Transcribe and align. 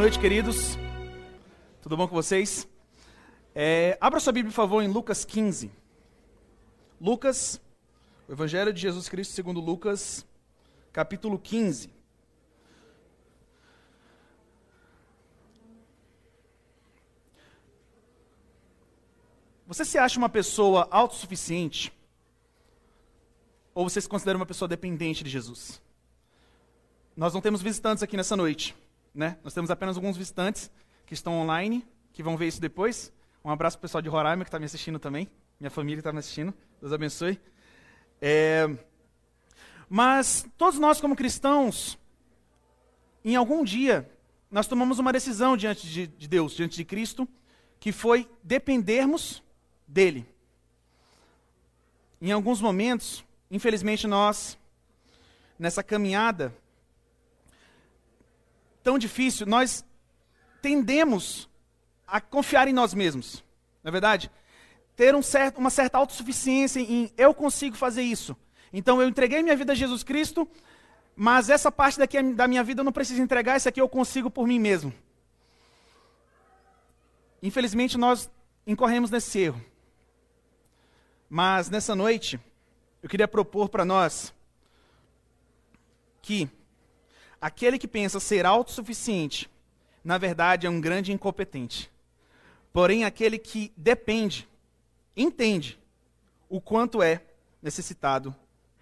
noite, 0.00 0.18
queridos. 0.18 0.78
Tudo 1.82 1.94
bom 1.94 2.08
com 2.08 2.14
vocês? 2.14 2.66
É, 3.54 3.98
abra 4.00 4.18
sua 4.18 4.32
Bíblia, 4.32 4.50
por 4.50 4.56
favor, 4.56 4.82
em 4.82 4.88
Lucas 4.88 5.26
15. 5.26 5.70
Lucas, 6.98 7.60
o 8.26 8.32
Evangelho 8.32 8.72
de 8.72 8.80
Jesus 8.80 9.10
Cristo 9.10 9.34
segundo 9.34 9.60
Lucas, 9.60 10.24
capítulo 10.90 11.38
15. 11.38 11.90
Você 19.66 19.84
se 19.84 19.98
acha 19.98 20.18
uma 20.18 20.30
pessoa 20.30 20.88
autossuficiente? 20.90 21.92
Ou 23.74 23.86
você 23.86 24.00
se 24.00 24.08
considera 24.08 24.38
uma 24.38 24.46
pessoa 24.46 24.66
dependente 24.66 25.22
de 25.22 25.28
Jesus? 25.28 25.78
Nós 27.14 27.34
não 27.34 27.42
temos 27.42 27.60
visitantes 27.60 28.02
aqui 28.02 28.16
nessa 28.16 28.34
noite, 28.34 28.74
né? 29.14 29.36
Nós 29.42 29.54
temos 29.54 29.70
apenas 29.70 29.96
alguns 29.96 30.16
visitantes 30.16 30.70
que 31.06 31.14
estão 31.14 31.34
online, 31.34 31.86
que 32.12 32.22
vão 32.22 32.36
ver 32.36 32.46
isso 32.46 32.60
depois. 32.60 33.12
Um 33.44 33.50
abraço 33.50 33.76
para 33.76 33.82
o 33.82 33.88
pessoal 33.88 34.02
de 34.02 34.08
Roraima 34.08 34.44
que 34.44 34.48
está 34.48 34.58
me 34.58 34.64
assistindo 34.66 34.98
também, 34.98 35.28
minha 35.58 35.70
família 35.70 36.00
está 36.00 36.12
me 36.12 36.18
assistindo. 36.18 36.54
Deus 36.80 36.92
abençoe. 36.92 37.40
É... 38.20 38.68
Mas 39.88 40.46
todos 40.56 40.78
nós, 40.78 41.00
como 41.00 41.16
cristãos, 41.16 41.98
em 43.24 43.36
algum 43.36 43.64
dia, 43.64 44.10
nós 44.50 44.66
tomamos 44.66 44.98
uma 44.98 45.12
decisão 45.12 45.56
diante 45.56 45.86
de, 45.86 46.06
de 46.06 46.28
Deus, 46.28 46.54
diante 46.54 46.76
de 46.76 46.84
Cristo, 46.84 47.28
que 47.78 47.92
foi 47.92 48.28
dependermos 48.42 49.42
dele. 49.86 50.26
Em 52.20 52.32
alguns 52.32 52.60
momentos, 52.60 53.24
infelizmente, 53.50 54.06
nós, 54.06 54.58
nessa 55.58 55.82
caminhada 55.82 56.54
tão 58.82 58.98
difícil, 58.98 59.46
nós 59.46 59.84
tendemos 60.60 61.48
a 62.06 62.20
confiar 62.20 62.68
em 62.68 62.72
nós 62.72 62.92
mesmos. 62.92 63.44
Não 63.82 63.88
é 63.88 63.92
verdade? 63.92 64.30
Ter 64.96 65.14
um 65.14 65.22
certo, 65.22 65.58
uma 65.58 65.70
certa 65.70 65.98
autossuficiência 65.98 66.80
em 66.80 67.10
eu 67.16 67.32
consigo 67.32 67.76
fazer 67.76 68.02
isso. 68.02 68.36
Então 68.72 69.00
eu 69.00 69.08
entreguei 69.08 69.42
minha 69.42 69.56
vida 69.56 69.72
a 69.72 69.76
Jesus 69.76 70.02
Cristo, 70.02 70.48
mas 71.16 71.50
essa 71.50 71.70
parte 71.72 71.98
daqui 71.98 72.22
da 72.32 72.46
minha 72.46 72.62
vida 72.62 72.80
eu 72.80 72.84
não 72.84 72.92
preciso 72.92 73.22
entregar, 73.22 73.56
isso 73.56 73.68
aqui 73.68 73.80
eu 73.80 73.88
consigo 73.88 74.30
por 74.30 74.46
mim 74.46 74.58
mesmo. 74.58 74.92
Infelizmente 77.42 77.96
nós 77.96 78.30
incorremos 78.66 79.10
nesse 79.10 79.38
erro. 79.38 79.64
Mas 81.28 81.70
nessa 81.70 81.94
noite, 81.94 82.40
eu 83.02 83.08
queria 83.08 83.28
propor 83.28 83.68
para 83.68 83.84
nós 83.84 84.34
que 86.20 86.50
aquele 87.40 87.78
que 87.78 87.88
pensa 87.88 88.20
ser 88.20 88.44
autossuficiente, 88.44 89.50
na 90.04 90.18
verdade 90.18 90.66
é 90.66 90.70
um 90.70 90.80
grande 90.80 91.12
incompetente. 91.12 91.90
Porém, 92.72 93.04
aquele 93.04 93.38
que 93.38 93.72
depende, 93.76 94.48
entende 95.16 95.78
o 96.48 96.60
quanto 96.60 97.02
é 97.02 97.22
necessitado 97.62 98.34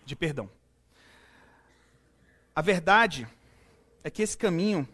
de 0.05 0.15
perdão. 0.15 0.50
A 2.55 2.61
verdade 2.61 3.27
é 4.03 4.11
que 4.11 4.23
esse 4.23 4.37
caminho 4.37 4.87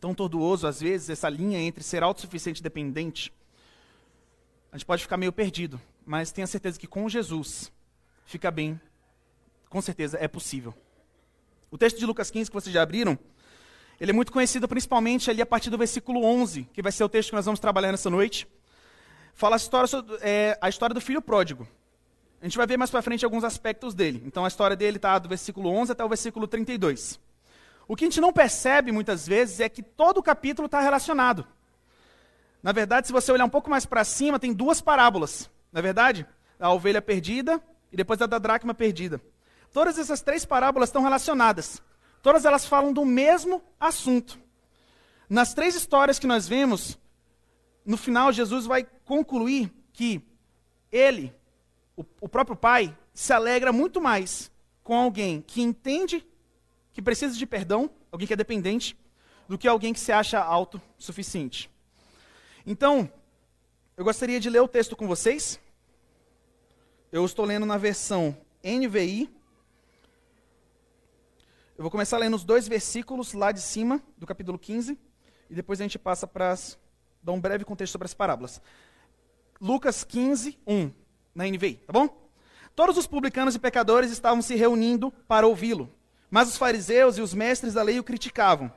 tão 0.00 0.14
tortuoso, 0.14 0.66
às 0.66 0.80
vezes, 0.80 1.10
essa 1.10 1.28
linha 1.28 1.60
entre 1.60 1.84
ser 1.84 2.02
autossuficiente 2.02 2.60
e 2.60 2.62
dependente, 2.62 3.32
a 4.70 4.76
gente 4.76 4.86
pode 4.86 5.02
ficar 5.02 5.16
meio 5.16 5.32
perdido, 5.32 5.80
mas 6.04 6.32
tenha 6.32 6.46
certeza 6.46 6.78
que 6.78 6.86
com 6.86 7.08
Jesus 7.08 7.70
fica 8.24 8.50
bem, 8.50 8.80
com 9.68 9.80
certeza 9.80 10.18
é 10.20 10.26
possível. 10.26 10.74
O 11.72 11.78
texto 11.78 11.98
de 11.98 12.04
Lucas 12.04 12.30
15 12.30 12.50
que 12.50 12.54
vocês 12.54 12.72
já 12.72 12.82
abriram, 12.82 13.18
ele 13.98 14.10
é 14.10 14.14
muito 14.14 14.30
conhecido 14.30 14.68
principalmente 14.68 15.30
ali 15.30 15.40
a 15.40 15.46
partir 15.46 15.70
do 15.70 15.78
versículo 15.78 16.22
11, 16.22 16.68
que 16.70 16.82
vai 16.82 16.92
ser 16.92 17.02
o 17.02 17.08
texto 17.08 17.30
que 17.30 17.34
nós 17.34 17.46
vamos 17.46 17.58
trabalhar 17.58 17.90
nessa 17.90 18.10
noite. 18.10 18.46
Fala 19.32 19.56
a 19.56 19.58
história, 19.58 19.88
é, 20.20 20.58
a 20.60 20.68
história 20.68 20.92
do 20.92 21.00
filho 21.00 21.22
pródigo. 21.22 21.66
A 22.42 22.44
gente 22.44 22.58
vai 22.58 22.66
ver 22.66 22.76
mais 22.76 22.90
para 22.90 23.00
frente 23.00 23.24
alguns 23.24 23.42
aspectos 23.42 23.94
dele. 23.94 24.22
Então 24.26 24.44
a 24.44 24.48
história 24.48 24.76
dele 24.76 24.98
está 24.98 25.18
do 25.18 25.30
versículo 25.30 25.70
11 25.70 25.92
até 25.92 26.04
o 26.04 26.08
versículo 26.10 26.46
32. 26.46 27.18
O 27.88 27.96
que 27.96 28.04
a 28.04 28.06
gente 28.06 28.20
não 28.20 28.34
percebe 28.34 28.92
muitas 28.92 29.26
vezes 29.26 29.58
é 29.60 29.68
que 29.68 29.82
todo 29.82 30.18
o 30.18 30.22
capítulo 30.22 30.66
está 30.66 30.78
relacionado. 30.78 31.46
Na 32.62 32.72
verdade, 32.72 33.06
se 33.06 33.14
você 33.14 33.32
olhar 33.32 33.46
um 33.46 33.50
pouco 33.50 33.70
mais 33.70 33.86
para 33.86 34.04
cima, 34.04 34.38
tem 34.38 34.52
duas 34.52 34.82
parábolas. 34.82 35.50
Na 35.72 35.80
verdade, 35.80 36.26
a 36.60 36.70
ovelha 36.70 37.00
perdida 37.00 37.62
e 37.90 37.96
depois 37.96 38.20
a 38.20 38.26
da 38.26 38.38
dracma 38.38 38.74
perdida. 38.74 39.22
Todas 39.72 39.98
essas 39.98 40.20
três 40.20 40.44
parábolas 40.44 40.88
estão 40.88 41.02
relacionadas. 41.02 41.82
Todas 42.22 42.44
elas 42.44 42.66
falam 42.66 42.92
do 42.92 43.04
mesmo 43.04 43.62
assunto. 43.80 44.38
Nas 45.28 45.54
três 45.54 45.74
histórias 45.74 46.18
que 46.18 46.26
nós 46.26 46.46
vemos, 46.46 46.98
no 47.84 47.96
final 47.96 48.32
Jesus 48.32 48.66
vai 48.66 48.84
concluir 49.04 49.72
que 49.92 50.22
ele, 50.90 51.34
o, 51.96 52.04
o 52.20 52.28
próprio 52.28 52.54
Pai, 52.54 52.96
se 53.14 53.32
alegra 53.32 53.72
muito 53.72 54.00
mais 54.00 54.52
com 54.82 54.94
alguém 54.94 55.40
que 55.40 55.62
entende 55.62 56.26
que 56.92 57.00
precisa 57.00 57.36
de 57.36 57.46
perdão, 57.46 57.90
alguém 58.10 58.26
que 58.26 58.34
é 58.34 58.36
dependente, 58.36 58.96
do 59.48 59.56
que 59.56 59.66
alguém 59.66 59.92
que 59.92 60.00
se 60.00 60.12
acha 60.12 60.38
autossuficiente. 60.38 61.70
Então, 62.66 63.10
eu 63.96 64.04
gostaria 64.04 64.38
de 64.38 64.50
ler 64.50 64.60
o 64.60 64.68
texto 64.68 64.94
com 64.94 65.06
vocês. 65.06 65.58
Eu 67.10 67.24
estou 67.24 67.44
lendo 67.44 67.66
na 67.66 67.78
versão 67.78 68.36
NVI, 68.62 69.30
eu 71.76 71.82
vou 71.82 71.90
começar 71.90 72.18
lendo 72.18 72.36
os 72.36 72.44
dois 72.44 72.68
versículos 72.68 73.32
lá 73.32 73.50
de 73.50 73.60
cima, 73.60 74.00
do 74.18 74.26
capítulo 74.26 74.58
15, 74.58 74.98
e 75.48 75.54
depois 75.54 75.80
a 75.80 75.84
gente 75.84 75.98
passa 75.98 76.26
para 76.26 76.54
dar 77.22 77.32
um 77.32 77.40
breve 77.40 77.64
contexto 77.64 77.92
sobre 77.92 78.04
as 78.06 78.14
parábolas. 78.14 78.60
Lucas 79.60 80.04
15, 80.04 80.58
1, 80.66 80.90
na 81.34 81.46
NVI, 81.46 81.74
tá 81.86 81.92
bom? 81.92 82.08
Todos 82.76 82.96
os 82.98 83.06
publicanos 83.06 83.54
e 83.54 83.58
pecadores 83.58 84.10
estavam 84.10 84.42
se 84.42 84.54
reunindo 84.54 85.10
para 85.26 85.46
ouvi-lo, 85.46 85.90
mas 86.30 86.48
os 86.48 86.58
fariseus 86.58 87.16
e 87.16 87.22
os 87.22 87.32
mestres 87.32 87.74
da 87.74 87.82
lei 87.82 87.98
o 87.98 88.04
criticavam. 88.04 88.70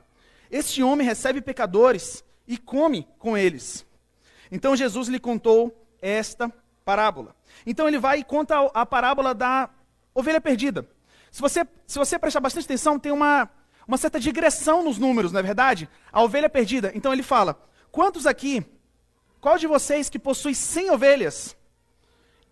Este 0.50 0.82
homem 0.82 1.06
recebe 1.06 1.40
pecadores 1.40 2.24
e 2.46 2.56
come 2.56 3.06
com 3.18 3.36
eles. 3.36 3.84
Então 4.50 4.76
Jesus 4.76 5.08
lhe 5.08 5.20
contou 5.20 5.86
esta 6.00 6.52
parábola. 6.84 7.36
Então 7.66 7.86
ele 7.86 7.98
vai 7.98 8.20
e 8.20 8.24
conta 8.24 8.58
a 8.72 8.86
parábola 8.86 9.34
da 9.34 9.68
ovelha 10.14 10.40
perdida. 10.40 10.88
Se 11.36 11.42
você, 11.42 11.68
se 11.86 11.98
você 11.98 12.18
prestar 12.18 12.40
bastante 12.40 12.64
atenção, 12.64 12.98
tem 12.98 13.12
uma, 13.12 13.46
uma 13.86 13.98
certa 13.98 14.18
digressão 14.18 14.82
nos 14.82 14.96
números, 14.96 15.32
não 15.32 15.40
é 15.40 15.42
verdade? 15.42 15.86
A 16.10 16.22
ovelha 16.22 16.48
perdida. 16.48 16.90
Então 16.94 17.12
ele 17.12 17.22
fala: 17.22 17.62
quantos 17.92 18.26
aqui, 18.26 18.64
qual 19.38 19.58
de 19.58 19.66
vocês 19.66 20.08
que 20.08 20.18
possui 20.18 20.54
100 20.54 20.92
ovelhas 20.92 21.54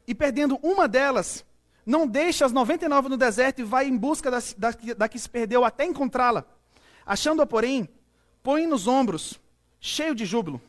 e 0.06 0.14
perdendo 0.14 0.58
uma 0.62 0.86
delas, 0.86 1.46
não 1.86 2.06
deixa 2.06 2.44
as 2.44 2.52
99 2.52 3.08
no 3.08 3.16
deserto 3.16 3.60
e 3.60 3.64
vai 3.64 3.88
em 3.88 3.96
busca 3.96 4.30
da, 4.30 4.40
da, 4.58 4.70
da 4.98 5.08
que 5.08 5.18
se 5.18 5.30
perdeu 5.30 5.64
até 5.64 5.86
encontrá-la? 5.86 6.44
Achando-a, 7.06 7.46
porém, 7.46 7.88
põe 8.42 8.66
nos 8.66 8.86
ombros, 8.86 9.40
cheio 9.80 10.14
de 10.14 10.26
júbilo. 10.26 10.60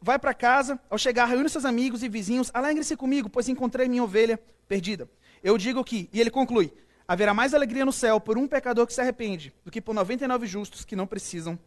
Vai 0.00 0.20
para 0.20 0.32
casa, 0.34 0.78
ao 0.88 0.98
chegar, 0.98 1.24
reúne 1.24 1.48
seus 1.48 1.64
amigos 1.64 2.04
e 2.04 2.08
vizinhos, 2.08 2.48
alegre-se 2.54 2.96
comigo, 2.96 3.28
pois 3.28 3.48
encontrei 3.48 3.88
minha 3.88 4.04
ovelha 4.04 4.40
perdida. 4.68 5.10
Eu 5.42 5.58
digo 5.58 5.82
que, 5.82 6.08
e 6.12 6.20
ele 6.20 6.30
conclui: 6.30 6.72
haverá 7.06 7.34
mais 7.34 7.52
alegria 7.52 7.84
no 7.84 7.92
céu 7.92 8.20
por 8.20 8.38
um 8.38 8.46
pecador 8.46 8.86
que 8.86 8.94
se 8.94 9.00
arrepende 9.00 9.52
do 9.64 9.70
que 9.70 9.80
por 9.80 9.94
99 9.94 10.46
justos 10.46 10.84
que 10.84 10.96
não 10.96 11.06
precisam 11.06 11.58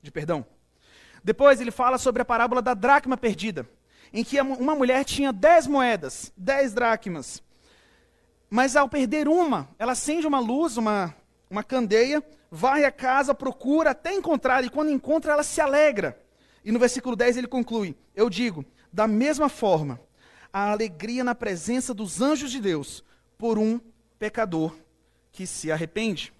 de 0.00 0.10
perdão. 0.10 0.46
Depois 1.22 1.60
ele 1.60 1.70
fala 1.70 1.98
sobre 1.98 2.22
a 2.22 2.24
parábola 2.24 2.60
da 2.60 2.74
dracma 2.74 3.16
perdida, 3.16 3.68
em 4.12 4.22
que 4.22 4.40
uma 4.40 4.74
mulher 4.74 5.04
tinha 5.04 5.32
10 5.32 5.66
moedas, 5.66 6.32
10 6.36 6.74
dracmas. 6.74 7.42
Mas 8.50 8.76
ao 8.76 8.88
perder 8.88 9.26
uma, 9.26 9.68
ela 9.78 9.92
acende 9.92 10.26
uma 10.26 10.38
luz, 10.38 10.76
uma, 10.76 11.14
uma 11.50 11.64
candeia, 11.64 12.22
vai 12.50 12.84
à 12.84 12.92
casa, 12.92 13.34
procura 13.34 13.90
até 13.90 14.12
encontrar, 14.12 14.62
e 14.64 14.70
quando 14.70 14.90
encontra, 14.90 15.32
ela 15.32 15.42
se 15.42 15.60
alegra. 15.60 16.20
E 16.64 16.70
no 16.70 16.78
versículo 16.78 17.16
10 17.16 17.38
ele 17.38 17.48
conclui: 17.48 17.96
Eu 18.14 18.30
digo, 18.30 18.64
da 18.92 19.08
mesma 19.08 19.48
forma, 19.48 20.00
a 20.52 20.70
alegria 20.70 21.24
na 21.24 21.34
presença 21.34 21.92
dos 21.92 22.22
anjos 22.22 22.50
de 22.50 22.60
Deus 22.60 23.02
por 23.44 23.58
um 23.58 23.78
pecador 24.18 24.74
que 25.30 25.46
se 25.46 25.70
arrepende. 25.70 26.32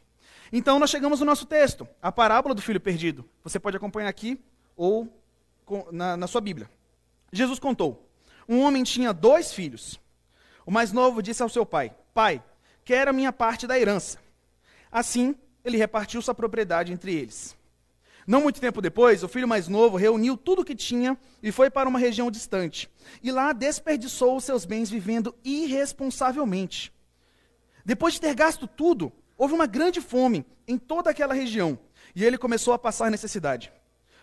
Então 0.50 0.78
nós 0.78 0.88
chegamos 0.88 1.20
no 1.20 1.26
nosso 1.26 1.44
texto, 1.44 1.86
a 2.00 2.10
parábola 2.10 2.54
do 2.54 2.62
filho 2.62 2.80
perdido. 2.80 3.28
Você 3.42 3.60
pode 3.60 3.76
acompanhar 3.76 4.08
aqui 4.08 4.40
ou 4.74 5.22
na, 5.92 6.16
na 6.16 6.26
sua 6.26 6.40
Bíblia. 6.40 6.66
Jesus 7.30 7.58
contou: 7.58 8.08
um 8.48 8.62
homem 8.62 8.82
tinha 8.82 9.12
dois 9.12 9.52
filhos. 9.52 10.00
O 10.64 10.70
mais 10.70 10.92
novo 10.92 11.22
disse 11.22 11.42
ao 11.42 11.48
seu 11.50 11.66
pai: 11.66 11.94
Pai, 12.14 12.42
quero 12.86 13.10
a 13.10 13.12
minha 13.12 13.34
parte 13.34 13.66
da 13.66 13.78
herança. 13.78 14.18
Assim, 14.90 15.34
ele 15.62 15.76
repartiu 15.76 16.22
sua 16.22 16.34
propriedade 16.34 16.90
entre 16.90 17.14
eles. 17.14 17.54
Não 18.26 18.40
muito 18.40 18.62
tempo 18.62 18.80
depois, 18.80 19.22
o 19.22 19.28
filho 19.28 19.46
mais 19.46 19.68
novo 19.68 19.98
reuniu 19.98 20.38
tudo 20.38 20.62
o 20.62 20.64
que 20.64 20.74
tinha 20.74 21.18
e 21.42 21.52
foi 21.52 21.68
para 21.68 21.86
uma 21.86 21.98
região 21.98 22.30
distante. 22.30 22.88
E 23.22 23.30
lá 23.30 23.52
desperdiçou 23.52 24.38
os 24.38 24.44
seus 24.44 24.64
bens 24.64 24.88
vivendo 24.88 25.34
irresponsavelmente. 25.44 26.93
Depois 27.84 28.14
de 28.14 28.20
ter 28.20 28.34
gasto 28.34 28.66
tudo, 28.66 29.12
houve 29.36 29.54
uma 29.54 29.66
grande 29.66 30.00
fome 30.00 30.46
em 30.66 30.78
toda 30.78 31.10
aquela 31.10 31.34
região. 31.34 31.78
e 32.16 32.24
ele 32.24 32.38
começou 32.38 32.72
a 32.72 32.78
passar 32.78 33.10
necessidade. 33.10 33.72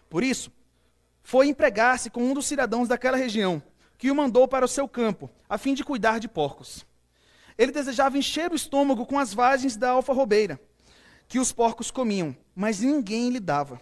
Por 0.10 0.24
isso, 0.24 0.50
foi 1.22 1.48
empregar-se 1.48 2.10
com 2.10 2.24
um 2.24 2.34
dos 2.34 2.46
cidadãos 2.46 2.88
daquela 2.88 3.18
região, 3.18 3.62
que 3.98 4.10
o 4.10 4.16
mandou 4.16 4.48
para 4.48 4.63
o 4.63 4.68
seu 4.68 4.88
campo, 4.88 5.30
a 5.50 5.58
fim 5.58 5.74
de 5.74 5.84
cuidar 5.84 6.19
de 6.19 6.28
porcos. 6.28 6.86
Ele 7.58 7.72
desejava 7.72 8.18
encher 8.18 8.52
o 8.52 8.56
estômago 8.56 9.06
com 9.06 9.19
as 9.19 9.34
vagens 9.34 9.75
da 9.75 9.92
alfarrobeira, 9.92 10.60
que 11.28 11.38
os 11.38 11.52
porcos 11.52 11.92
comiam, 11.92 12.36
mas 12.56 12.80
ninguém 12.80 13.30
lhe 13.30 13.40
dava. 13.40 13.80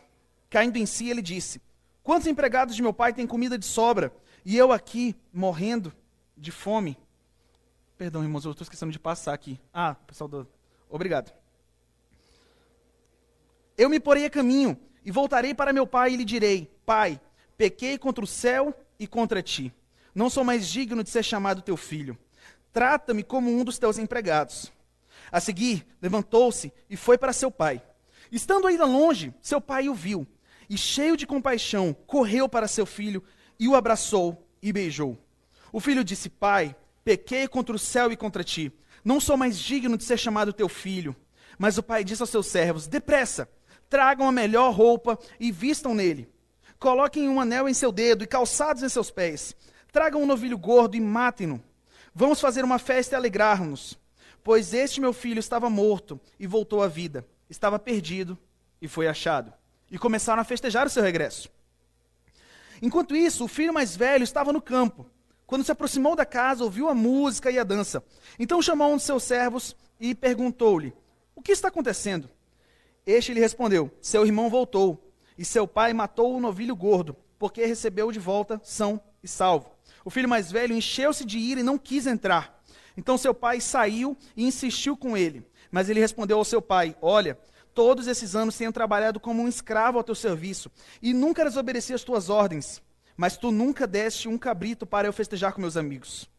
Caindo 0.50 0.78
em 0.78 0.86
si, 0.86 1.08
ele 1.10 1.22
disse: 1.22 1.62
Quantos 2.04 2.28
empregados 2.28 2.76
de 2.76 2.82
meu 2.82 2.94
pai 2.94 3.14
têm 3.14 3.28
comida 3.28 3.58
de 3.58 3.66
sobra, 3.66 4.12
e 4.44 4.58
eu 4.58 4.72
aqui 4.72 5.16
morrendo 5.32 5.94
de 6.36 6.52
fome? 6.52 6.98
Perdão, 8.00 8.24
irmãos, 8.24 8.46
eu 8.46 8.52
estou 8.52 8.64
esquecendo 8.64 8.94
de 8.94 8.98
passar 8.98 9.34
aqui. 9.34 9.60
Ah, 9.74 9.94
pessoal 9.94 10.30
do. 10.30 10.48
Obrigado. 10.90 11.34
Eu 13.78 13.90
me 13.90 14.00
porei 14.00 14.24
a 14.24 14.30
caminho 14.30 14.80
e 15.04 15.12
voltarei 15.12 15.54
para 15.54 15.74
meu 15.74 15.86
pai 15.86 16.14
e 16.14 16.16
lhe 16.16 16.24
direi: 16.24 16.74
Pai, 16.86 17.20
pequei 17.58 17.98
contra 17.98 18.24
o 18.24 18.28
céu 18.28 18.74
e 18.98 19.06
contra 19.06 19.44
ti. 19.44 19.74
Não 20.16 20.30
sou 20.30 20.46
mais 20.46 20.66
digno 20.66 21.04
de 21.04 21.10
ser 21.10 21.24
chamado 21.24 21.62
teu 21.62 21.76
filho. 21.76 22.18
Trata-me 22.72 23.22
como 23.22 23.52
um 23.52 23.66
dos 23.66 23.78
teus 23.78 23.98
empregados. 23.98 24.72
A 25.30 25.42
seguir, 25.42 25.86
levantou-se 26.02 26.72
e 26.90 26.96
foi 26.96 27.18
para 27.18 27.34
seu 27.34 27.52
pai. 27.52 27.84
Estando 28.32 28.66
ainda 28.66 28.86
longe, 28.86 29.34
seu 29.42 29.60
pai 29.60 29.90
o 29.90 29.94
viu 29.94 30.26
e, 30.70 30.78
cheio 30.78 31.18
de 31.18 31.28
compaixão, 31.28 31.94
correu 32.08 32.48
para 32.48 32.66
seu 32.66 32.86
filho 32.86 33.22
e 33.60 33.68
o 33.68 33.76
abraçou 33.76 34.50
e 34.62 34.72
beijou. 34.72 35.18
O 35.70 35.82
filho 35.82 36.02
disse: 36.02 36.30
Pai, 36.30 36.74
pequei 37.18 37.48
contra 37.48 37.76
o 37.76 37.80
céu 37.80 38.12
e 38.12 38.18
contra 38.18 38.44
ti. 38.44 38.72
Não 39.04 39.20
sou 39.20 39.36
mais 39.36 39.58
digno 39.58 39.98
de 39.98 40.04
ser 40.04 40.18
chamado 40.18 40.54
teu 40.54 40.70
filho. 40.70 41.16
Mas 41.58 41.78
o 41.78 41.84
pai 41.84 42.04
disse 42.04 42.22
aos 42.22 42.30
seus 42.30 42.46
servos: 42.46 42.88
Depressa, 42.88 43.50
tragam 43.90 44.28
a 44.28 44.32
melhor 44.32 44.72
roupa 44.72 45.18
e 45.40 45.52
vistam 45.52 45.96
nele. 45.96 46.30
Coloquem 46.78 47.28
um 47.28 47.42
anel 47.42 47.68
em 47.68 47.74
seu 47.74 47.92
dedo 47.92 48.24
e 48.24 48.28
calçados 48.28 48.84
em 48.84 48.90
seus 48.90 49.10
pés. 49.10 49.56
Tragam 49.92 50.22
um 50.22 50.26
novilho 50.26 50.58
gordo 50.58 50.96
e 50.96 51.02
matem-no. 51.02 51.62
Vamos 52.14 52.40
fazer 52.40 52.64
uma 52.64 52.78
festa 52.78 53.16
e 53.16 53.18
alegrar-nos. 53.18 53.98
Pois 54.44 54.74
este 54.74 55.02
meu 55.02 55.12
filho 55.12 55.40
estava 55.40 55.70
morto 55.70 56.20
e 56.40 56.46
voltou 56.46 56.84
à 56.84 56.88
vida. 56.88 57.28
Estava 57.50 57.80
perdido 57.80 58.38
e 58.80 58.88
foi 58.88 59.08
achado. 59.08 59.52
E 59.90 59.98
começaram 59.98 60.42
a 60.42 60.46
festejar 60.46 60.86
o 60.86 60.90
seu 60.90 61.02
regresso. 61.02 61.50
Enquanto 62.82 63.16
isso, 63.16 63.44
o 63.44 63.48
filho 63.48 63.74
mais 63.74 63.96
velho 63.96 64.24
estava 64.24 64.54
no 64.54 64.62
campo. 64.62 65.06
Quando 65.50 65.64
se 65.64 65.72
aproximou 65.72 66.16
da 66.16 66.28
casa, 66.28 66.64
ouviu 66.64 66.90
a 66.90 66.94
música 66.94 67.50
e 67.50 67.58
a 67.58 67.64
dança. 67.64 68.04
Então 68.38 68.62
chamou 68.62 68.94
um 68.94 68.98
de 68.98 69.02
seus 69.02 69.24
servos 69.24 69.76
e 70.00 70.14
perguntou-lhe: 70.14 70.94
O 71.36 71.42
que 71.42 71.52
está 71.52 71.70
acontecendo? 71.70 72.30
Este 73.04 73.34
lhe 73.34 73.40
respondeu: 73.40 73.90
Seu 74.00 74.24
irmão 74.24 74.48
voltou, 74.48 75.12
e 75.36 75.44
seu 75.44 75.68
pai 75.68 75.92
matou 75.92 76.36
o 76.36 76.40
novilho 76.40 76.76
gordo, 76.76 77.16
porque 77.40 77.66
recebeu 77.66 78.12
de 78.12 78.20
volta 78.20 78.62
são 78.64 79.02
e 79.24 79.28
salvo. 79.28 79.72
O 80.06 80.12
filho 80.12 80.30
mais 80.30 80.52
velho 80.52 80.76
encheu-se 80.76 81.26
de 81.26 81.40
ira 81.40 81.62
e 81.62 81.64
não 81.64 81.80
quis 81.80 82.06
entrar. 82.06 82.62
Então 82.96 83.18
seu 83.18 83.34
pai 83.34 83.60
saiu 83.60 84.16
e 84.38 84.46
insistiu 84.46 84.96
com 84.96 85.18
ele. 85.18 85.44
Mas 85.72 85.90
ele 85.90 86.00
respondeu 86.00 86.38
ao 86.38 86.46
seu 86.46 86.62
pai: 86.62 86.96
Olha, 87.02 87.40
todos 87.74 88.06
esses 88.06 88.36
anos 88.36 88.56
tenho 88.56 88.72
trabalhado 88.72 89.20
como 89.20 89.42
um 89.42 89.48
escravo 89.48 89.98
ao 89.98 90.04
teu 90.04 90.14
serviço, 90.14 90.70
e 91.02 91.12
nunca 91.12 91.44
desobedeci 91.44 91.92
as 91.92 92.04
tuas 92.04 92.30
ordens. 92.30 92.84
Mas 93.20 93.36
tu 93.36 93.52
nunca 93.52 93.86
deste 93.86 94.30
um 94.30 94.38
cabrito 94.38 94.88
para 94.88 95.06
eu 95.06 95.12
festejar 95.12 95.52
com 95.52 95.60
meus 95.60 95.76
amigos. 95.76 96.30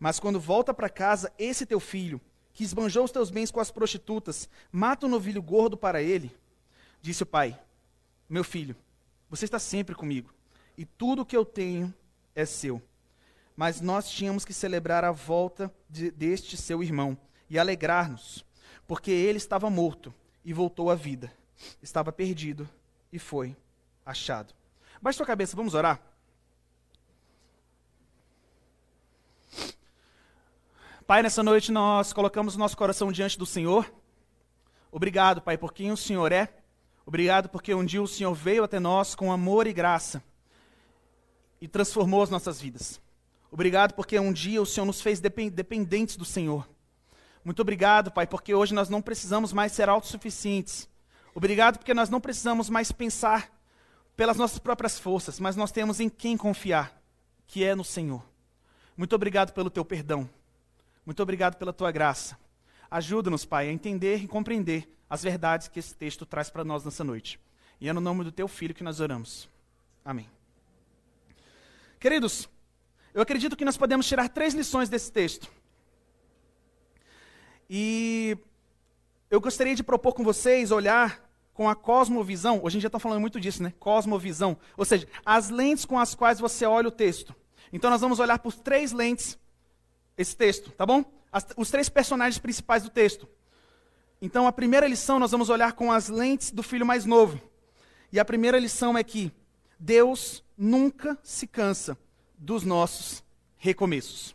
Mas 0.00 0.18
quando 0.18 0.40
volta 0.40 0.72
para 0.72 0.88
casa 0.88 1.30
esse 1.38 1.66
teu 1.66 1.78
filho, 1.78 2.18
que 2.54 2.64
esbanjou 2.64 3.04
os 3.04 3.10
teus 3.10 3.30
bens 3.30 3.50
com 3.50 3.60
as 3.60 3.70
prostitutas, 3.70 4.48
mata 4.72 5.04
um 5.04 5.10
novilho 5.10 5.42
gordo 5.42 5.76
para 5.76 6.00
ele. 6.00 6.34
Disse 7.02 7.24
o 7.24 7.26
pai: 7.26 7.60
Meu 8.26 8.42
filho, 8.42 8.74
você 9.28 9.44
está 9.44 9.58
sempre 9.58 9.94
comigo, 9.94 10.32
e 10.78 10.86
tudo 10.86 11.20
o 11.20 11.26
que 11.26 11.36
eu 11.36 11.44
tenho 11.44 11.92
é 12.34 12.46
seu. 12.46 12.80
Mas 13.54 13.82
nós 13.82 14.10
tínhamos 14.10 14.46
que 14.46 14.54
celebrar 14.54 15.04
a 15.04 15.12
volta 15.12 15.70
de, 15.90 16.10
deste 16.10 16.56
seu 16.56 16.82
irmão 16.82 17.18
e 17.50 17.58
alegrar-nos, 17.58 18.46
porque 18.86 19.10
ele 19.10 19.36
estava 19.36 19.68
morto 19.68 20.14
e 20.42 20.54
voltou 20.54 20.90
à 20.90 20.94
vida, 20.94 21.30
estava 21.82 22.10
perdido 22.10 22.66
e 23.12 23.18
foi 23.18 23.54
achado. 24.06 24.56
Baixe 25.00 25.16
sua 25.16 25.26
cabeça, 25.26 25.56
vamos 25.56 25.74
orar? 25.74 26.00
Pai, 31.06 31.22
nessa 31.22 31.42
noite 31.42 31.70
nós 31.70 32.12
colocamos 32.12 32.56
o 32.56 32.58
nosso 32.58 32.76
coração 32.76 33.12
diante 33.12 33.38
do 33.38 33.46
Senhor. 33.46 33.90
Obrigado, 34.90 35.40
Pai, 35.40 35.56
por 35.56 35.72
quem 35.72 35.92
o 35.92 35.96
Senhor 35.96 36.32
é. 36.32 36.52
Obrigado 37.06 37.48
porque 37.48 37.74
um 37.74 37.84
dia 37.84 38.02
o 38.02 38.08
Senhor 38.08 38.34
veio 38.34 38.64
até 38.64 38.78
nós 38.78 39.14
com 39.14 39.32
amor 39.32 39.66
e 39.66 39.72
graça 39.72 40.22
e 41.60 41.68
transformou 41.68 42.22
as 42.22 42.28
nossas 42.28 42.60
vidas. 42.60 43.00
Obrigado 43.50 43.94
porque 43.94 44.18
um 44.18 44.32
dia 44.32 44.60
o 44.60 44.66
Senhor 44.66 44.84
nos 44.84 45.00
fez 45.00 45.20
dependentes 45.20 46.16
do 46.16 46.24
Senhor. 46.24 46.68
Muito 47.44 47.62
obrigado, 47.62 48.10
Pai, 48.10 48.26
porque 48.26 48.54
hoje 48.54 48.74
nós 48.74 48.88
não 48.88 49.00
precisamos 49.00 49.52
mais 49.52 49.72
ser 49.72 49.88
autossuficientes. 49.88 50.88
Obrigado 51.34 51.78
porque 51.78 51.94
nós 51.94 52.10
não 52.10 52.20
precisamos 52.20 52.68
mais 52.68 52.92
pensar 52.92 53.57
pelas 54.18 54.36
nossas 54.36 54.58
próprias 54.58 54.98
forças, 54.98 55.38
mas 55.38 55.54
nós 55.54 55.70
temos 55.70 56.00
em 56.00 56.08
quem 56.08 56.36
confiar, 56.36 57.00
que 57.46 57.62
é 57.62 57.72
no 57.72 57.84
Senhor. 57.84 58.20
Muito 58.96 59.14
obrigado 59.14 59.52
pelo 59.52 59.70
teu 59.70 59.84
perdão. 59.84 60.28
Muito 61.06 61.22
obrigado 61.22 61.54
pela 61.54 61.72
tua 61.72 61.92
graça. 61.92 62.36
Ajuda-nos, 62.90 63.44
Pai, 63.44 63.68
a 63.68 63.72
entender 63.72 64.16
e 64.16 64.26
compreender 64.26 64.92
as 65.08 65.22
verdades 65.22 65.68
que 65.68 65.78
esse 65.78 65.94
texto 65.94 66.26
traz 66.26 66.50
para 66.50 66.64
nós 66.64 66.84
nessa 66.84 67.04
noite. 67.04 67.38
E 67.80 67.88
é 67.88 67.92
no 67.92 68.00
nome 68.00 68.24
do 68.24 68.32
teu 68.32 68.48
filho 68.48 68.74
que 68.74 68.82
nós 68.82 68.98
oramos. 68.98 69.48
Amém. 70.04 70.28
Queridos, 72.00 72.48
eu 73.14 73.22
acredito 73.22 73.56
que 73.56 73.64
nós 73.64 73.76
podemos 73.76 74.04
tirar 74.04 74.28
três 74.28 74.52
lições 74.52 74.88
desse 74.88 75.12
texto. 75.12 75.48
E 77.70 78.36
eu 79.30 79.40
gostaria 79.40 79.76
de 79.76 79.84
propor 79.84 80.12
com 80.12 80.24
vocês 80.24 80.72
olhar 80.72 81.27
com 81.58 81.68
a 81.68 81.74
cosmovisão, 81.74 82.60
hoje 82.62 82.76
em 82.76 82.78
dia 82.78 82.86
está 82.86 83.00
falando 83.00 83.20
muito 83.20 83.40
disso, 83.40 83.64
né? 83.64 83.72
Cosmovisão. 83.80 84.56
Ou 84.76 84.84
seja, 84.84 85.08
as 85.26 85.50
lentes 85.50 85.84
com 85.84 85.98
as 85.98 86.14
quais 86.14 86.38
você 86.38 86.64
olha 86.64 86.86
o 86.86 86.92
texto. 86.92 87.34
Então 87.72 87.90
nós 87.90 88.00
vamos 88.00 88.20
olhar 88.20 88.38
por 88.38 88.54
três 88.54 88.92
lentes 88.92 89.36
esse 90.16 90.36
texto, 90.36 90.70
tá 90.70 90.86
bom? 90.86 91.04
As, 91.32 91.44
os 91.56 91.68
três 91.68 91.88
personagens 91.88 92.38
principais 92.38 92.84
do 92.84 92.90
texto. 92.90 93.28
Então, 94.22 94.46
a 94.46 94.52
primeira 94.52 94.86
lição 94.86 95.18
nós 95.18 95.32
vamos 95.32 95.50
olhar 95.50 95.72
com 95.72 95.90
as 95.90 96.08
lentes 96.08 96.52
do 96.52 96.62
filho 96.62 96.86
mais 96.86 97.04
novo. 97.04 97.40
E 98.12 98.20
a 98.20 98.24
primeira 98.24 98.56
lição 98.56 98.96
é 98.96 99.02
que 99.02 99.32
Deus 99.80 100.44
nunca 100.56 101.18
se 101.24 101.48
cansa 101.48 101.98
dos 102.38 102.62
nossos 102.62 103.24
recomeços. 103.56 104.32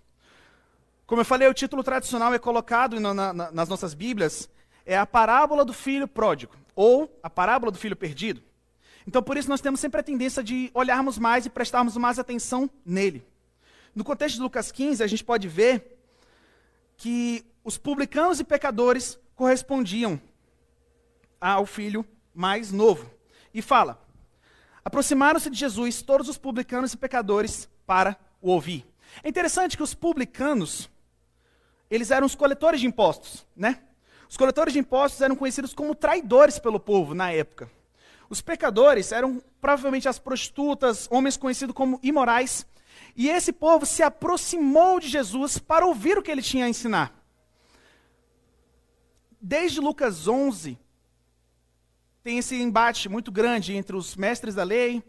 Como 1.07 1.21
eu 1.21 1.25
falei, 1.25 1.47
o 1.47 1.53
título 1.53 1.85
tradicional 1.85 2.33
é 2.33 2.39
colocado 2.39 2.99
na, 2.99 3.13
na, 3.13 3.33
nas 3.33 3.69
nossas 3.69 3.93
Bíblias, 3.93 4.49
é 4.85 4.97
a 4.97 5.05
parábola 5.05 5.63
do 5.63 5.71
filho 5.71 6.05
pródigo, 6.05 6.53
ou 6.75 7.19
a 7.21 7.29
parábola 7.29 7.71
do 7.71 7.77
filho 7.77 7.95
perdido. 7.95 8.41
Então, 9.07 9.21
por 9.21 9.37
isso, 9.37 9.49
nós 9.49 9.61
temos 9.61 9.79
sempre 9.79 9.99
a 9.99 10.03
tendência 10.03 10.43
de 10.43 10.71
olharmos 10.73 11.17
mais 11.17 11.45
e 11.45 11.49
prestarmos 11.49 11.97
mais 11.97 12.17
atenção 12.17 12.69
nele. 12.85 13.25
No 13.93 14.03
contexto 14.03 14.35
de 14.35 14.41
Lucas 14.41 14.71
15, 14.71 15.03
a 15.03 15.07
gente 15.07 15.23
pode 15.23 15.47
ver 15.47 15.99
que 16.97 17.45
os 17.63 17.77
publicanos 17.77 18.39
e 18.39 18.43
pecadores 18.43 19.19
correspondiam 19.35 20.19
ao 21.39 21.65
filho 21.65 22.05
mais 22.33 22.71
novo. 22.71 23.11
E 23.53 23.61
fala: 23.61 24.01
Aproximaram-se 24.83 25.49
de 25.49 25.57
Jesus 25.57 26.01
todos 26.01 26.27
os 26.27 26.37
publicanos 26.37 26.93
e 26.93 26.97
pecadores 26.97 27.69
para 27.85 28.17
o 28.41 28.49
ouvir. 28.51 28.85
É 29.23 29.29
interessante 29.29 29.77
que 29.77 29.83
os 29.83 29.93
publicanos, 29.93 30.89
eles 31.89 32.09
eram 32.09 32.25
os 32.25 32.35
coletores 32.35 32.81
de 32.81 32.87
impostos, 32.87 33.45
né? 33.55 33.83
Os 34.33 34.37
coletores 34.37 34.73
de 34.73 34.79
impostos 34.79 35.21
eram 35.21 35.35
conhecidos 35.35 35.75
como 35.75 35.93
traidores 35.93 36.57
pelo 36.57 36.79
povo 36.79 37.13
na 37.13 37.31
época. 37.31 37.69
Os 38.27 38.41
pecadores 38.41 39.11
eram 39.11 39.39
provavelmente 39.61 40.09
as 40.09 40.17
prostitutas, 40.17 41.07
homens 41.11 41.37
conhecidos 41.37 41.75
como 41.75 41.99
imorais, 42.01 42.65
e 43.15 43.29
esse 43.29 43.53
povo 43.53 43.85
se 43.85 44.01
aproximou 44.01 44.99
de 44.99 45.07
Jesus 45.07 45.59
para 45.59 45.85
ouvir 45.85 46.17
o 46.17 46.23
que 46.23 46.31
ele 46.31 46.41
tinha 46.41 46.65
a 46.65 46.67
ensinar. 46.67 47.13
Desde 49.39 49.79
Lucas 49.79 50.27
11, 50.27 50.79
tem 52.23 52.39
esse 52.39 52.59
embate 52.59 53.07
muito 53.07 53.31
grande 53.31 53.75
entre 53.75 53.95
os 53.95 54.15
mestres 54.15 54.55
da 54.55 54.63
lei, 54.63 55.03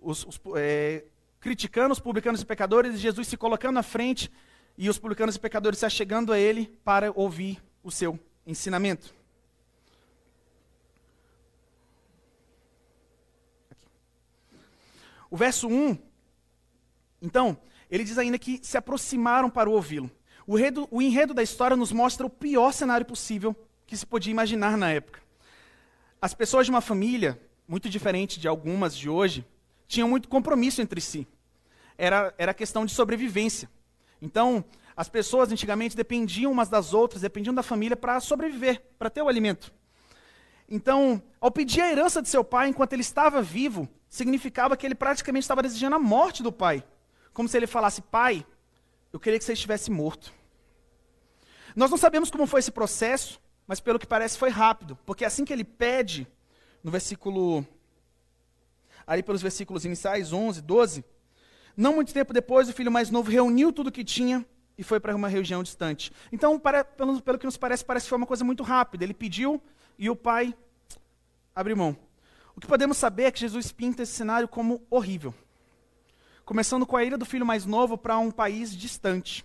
os, 0.00 0.24
os 0.24 0.40
é, 0.56 1.04
criticando 1.38 1.92
os 1.92 2.00
publicanos 2.00 2.40
e 2.40 2.46
pecadores, 2.46 2.94
e 2.94 2.96
Jesus 2.96 3.28
se 3.28 3.36
colocando 3.36 3.78
à 3.78 3.82
frente 3.82 4.32
e 4.78 4.88
os 4.88 4.98
publicanos 4.98 5.36
e 5.36 5.38
pecadores 5.38 5.80
se 5.80 5.84
achegando 5.84 6.32
a 6.32 6.38
ele 6.38 6.74
para 6.82 7.12
ouvir 7.14 7.62
o 7.82 7.90
seu 7.90 8.18
ensinamento. 8.46 9.14
O 15.30 15.36
verso 15.36 15.68
1 15.68 15.98
então, 17.24 17.56
ele 17.90 18.04
diz 18.04 18.18
ainda 18.18 18.38
que 18.38 18.60
se 18.62 18.76
aproximaram 18.76 19.48
para 19.48 19.70
ouvi-lo. 19.70 20.10
O, 20.46 20.56
o 20.90 21.00
enredo 21.00 21.32
da 21.32 21.42
história 21.42 21.74
nos 21.74 21.90
mostra 21.90 22.26
o 22.26 22.30
pior 22.30 22.70
cenário 22.70 23.06
possível 23.06 23.56
que 23.86 23.96
se 23.96 24.04
podia 24.04 24.30
imaginar 24.30 24.76
na 24.76 24.90
época. 24.90 25.22
as 26.20 26.34
pessoas 26.34 26.66
de 26.66 26.70
uma 26.70 26.82
família, 26.82 27.40
muito 27.66 27.88
diferente 27.88 28.38
de 28.38 28.46
algumas 28.46 28.94
de 28.94 29.08
hoje, 29.08 29.44
tinham 29.88 30.08
muito 30.08 30.28
compromisso 30.28 30.82
entre 30.82 31.00
si. 31.00 31.26
Era, 31.96 32.34
era 32.36 32.52
questão 32.52 32.84
de 32.84 32.92
sobrevivência. 32.92 33.70
Então, 34.20 34.62
as 34.96 35.08
pessoas 35.08 35.50
antigamente 35.50 35.96
dependiam 35.96 36.52
umas 36.52 36.68
das 36.68 36.94
outras, 36.94 37.22
dependiam 37.22 37.54
da 37.54 37.62
família 37.62 37.96
para 37.96 38.20
sobreviver, 38.20 38.82
para 38.98 39.10
ter 39.10 39.22
o 39.22 39.28
alimento. 39.28 39.72
Então, 40.68 41.22
ao 41.40 41.50
pedir 41.50 41.80
a 41.80 41.90
herança 41.90 42.22
de 42.22 42.28
seu 42.28 42.44
pai 42.44 42.68
enquanto 42.68 42.92
ele 42.92 43.02
estava 43.02 43.42
vivo, 43.42 43.88
significava 44.08 44.76
que 44.76 44.86
ele 44.86 44.94
praticamente 44.94 45.44
estava 45.44 45.62
desejando 45.62 45.96
a 45.96 45.98
morte 45.98 46.42
do 46.42 46.52
pai. 46.52 46.84
Como 47.32 47.48
se 47.48 47.56
ele 47.56 47.66
falasse: 47.66 48.00
Pai, 48.00 48.46
eu 49.12 49.18
queria 49.18 49.38
que 49.38 49.44
você 49.44 49.52
estivesse 49.52 49.90
morto. 49.90 50.32
Nós 51.74 51.90
não 51.90 51.98
sabemos 51.98 52.30
como 52.30 52.46
foi 52.46 52.60
esse 52.60 52.70
processo, 52.70 53.40
mas 53.66 53.80
pelo 53.80 53.98
que 53.98 54.06
parece 54.06 54.38
foi 54.38 54.48
rápido, 54.48 54.96
porque 55.04 55.24
assim 55.24 55.44
que 55.44 55.52
ele 55.52 55.64
pede, 55.64 56.26
no 56.82 56.90
versículo. 56.90 57.66
Ali 59.06 59.22
pelos 59.22 59.42
versículos 59.42 59.84
iniciais, 59.84 60.32
11, 60.32 60.62
12. 60.62 61.04
Não 61.76 61.94
muito 61.94 62.14
tempo 62.14 62.32
depois, 62.32 62.68
o 62.68 62.72
filho 62.72 62.92
mais 62.92 63.10
novo 63.10 63.30
reuniu 63.30 63.72
tudo 63.72 63.92
que 63.92 64.04
tinha 64.04 64.46
e 64.76 64.82
foi 64.82 64.98
para 64.98 65.14
uma 65.14 65.28
região 65.28 65.62
distante. 65.62 66.12
Então, 66.32 66.58
para, 66.58 66.84
pelo, 66.84 67.20
pelo 67.20 67.38
que 67.38 67.46
nos 67.46 67.56
parece, 67.56 67.84
parece 67.84 68.04
que 68.04 68.08
foi 68.10 68.18
uma 68.18 68.26
coisa 68.26 68.44
muito 68.44 68.62
rápida. 68.62 69.04
Ele 69.04 69.14
pediu 69.14 69.62
e 69.98 70.10
o 70.10 70.16
pai 70.16 70.54
abriu 71.54 71.76
mão. 71.76 71.96
O 72.56 72.60
que 72.60 72.66
podemos 72.66 72.96
saber 72.96 73.24
é 73.24 73.30
que 73.30 73.40
Jesus 73.40 73.72
pinta 73.72 74.02
esse 74.02 74.12
cenário 74.12 74.48
como 74.48 74.82
horrível. 74.90 75.34
Começando 76.44 76.86
com 76.86 76.96
a 76.96 77.04
ida 77.04 77.16
do 77.16 77.24
filho 77.24 77.46
mais 77.46 77.64
novo 77.64 77.96
para 77.96 78.18
um 78.18 78.30
país 78.30 78.76
distante. 78.76 79.44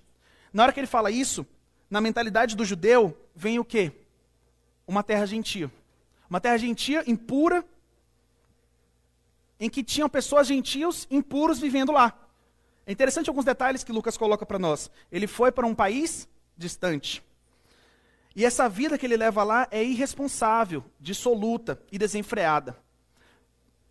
Na 0.51 0.63
hora 0.63 0.73
que 0.73 0.79
ele 0.79 0.87
fala 0.87 1.09
isso, 1.09 1.45
na 1.89 2.01
mentalidade 2.01 2.55
do 2.55 2.65
judeu, 2.65 3.17
vem 3.35 3.59
o 3.59 3.65
quê? 3.65 3.91
Uma 4.87 5.03
terra 5.03 5.25
gentia. 5.25 5.71
Uma 6.29 6.41
terra 6.41 6.57
gentia, 6.57 7.03
impura, 7.07 7.63
em 9.59 9.69
que 9.69 9.83
tinham 9.83 10.09
pessoas 10.09 10.47
gentios 10.47 11.07
impuros 11.09 11.59
vivendo 11.59 11.91
lá. 11.91 12.17
É 12.89 12.91
interessante 12.91 13.29
alguns 13.29 13.45
detalhes 13.45 13.83
que 13.83 13.91
Lucas 13.91 14.17
coloca 14.17 14.47
para 14.47 14.57
nós. 14.57 14.89
Ele 15.11 15.27
foi 15.27 15.51
para 15.51 15.67
um 15.67 15.75
país 15.75 16.27
distante. 16.57 17.23
E 18.35 18.43
essa 18.43 18.67
vida 18.67 18.97
que 18.97 19.05
ele 19.05 19.15
leva 19.15 19.43
lá 19.43 19.67
é 19.69 19.83
irresponsável, 19.83 20.83
dissoluta 20.99 21.79
e 21.91 21.99
desenfreada. 21.99 22.75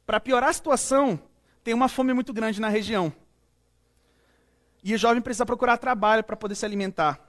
Para 0.05 0.19
piorar 0.19 0.51
a 0.51 0.53
situação, 0.53 1.17
tem 1.63 1.75
uma 1.75 1.89
fome 1.89 2.13
muito 2.13 2.33
grande 2.33 2.61
na 2.61 2.69
região. 2.69 3.13
E 4.83 4.93
o 4.93 4.99
jovem 4.99 5.23
precisa 5.23 5.47
procurar 5.47 5.79
trabalho 5.79 6.25
para 6.25 6.35
poder 6.35 6.57
se 6.57 6.67
alimentar. 6.67 7.21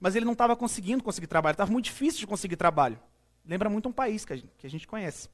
Mas 0.00 0.16
ele 0.16 0.24
não 0.24 0.32
estava 0.32 0.56
conseguindo 0.56 1.04
conseguir 1.04 1.26
trabalho, 1.26 1.52
estava 1.52 1.70
muito 1.70 1.84
difícil 1.84 2.20
de 2.20 2.26
conseguir 2.26 2.56
trabalho. 2.56 2.98
Lembra 3.44 3.68
muito 3.68 3.86
um 3.86 3.92
país 3.92 4.24
que 4.24 4.32
a, 4.32 4.36
gente, 4.36 4.52
que 4.56 4.66
a 4.66 4.70
gente 4.70 4.88
conhece. 4.88 5.28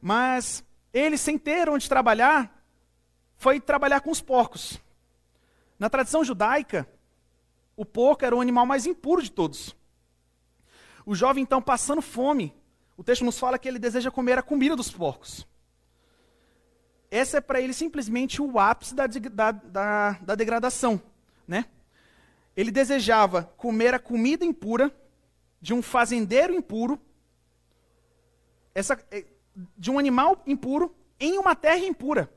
Mas 0.00 0.64
ele, 0.90 1.18
sem 1.18 1.36
ter 1.36 1.68
onde 1.68 1.86
trabalhar, 1.86 2.50
foi 3.36 3.60
trabalhar 3.60 4.00
com 4.00 4.10
os 4.10 4.22
porcos. 4.22 4.80
Na 5.78 5.90
tradição 5.90 6.24
judaica, 6.24 6.88
o 7.76 7.84
porco 7.84 8.24
era 8.24 8.34
o 8.34 8.40
animal 8.40 8.64
mais 8.64 8.86
impuro 8.86 9.22
de 9.22 9.30
todos. 9.30 9.76
O 11.04 11.14
jovem, 11.14 11.42
então, 11.42 11.60
passando 11.60 12.00
fome, 12.00 12.54
o 12.96 13.04
texto 13.04 13.24
nos 13.24 13.38
fala 13.38 13.58
que 13.58 13.68
ele 13.68 13.78
deseja 13.78 14.10
comer 14.10 14.38
a 14.38 14.42
comida 14.42 14.74
dos 14.74 14.90
porcos. 14.90 15.46
Essa 17.10 17.38
é 17.38 17.40
para 17.40 17.60
ele 17.60 17.72
simplesmente 17.72 18.40
o 18.42 18.58
ápice 18.58 18.94
da, 18.94 19.06
da, 19.06 19.52
da, 19.52 20.12
da 20.12 20.34
degradação. 20.34 21.00
Né? 21.46 21.66
Ele 22.56 22.70
desejava 22.70 23.44
comer 23.56 23.94
a 23.94 23.98
comida 23.98 24.44
impura 24.44 24.90
de 25.60 25.74
um 25.74 25.82
fazendeiro 25.82 26.54
impuro, 26.54 27.00
essa, 28.74 28.98
eh, 29.10 29.26
de 29.76 29.90
um 29.90 29.98
animal 29.98 30.42
impuro 30.46 30.94
em 31.20 31.38
uma 31.38 31.54
terra 31.54 31.84
impura. 31.84 32.30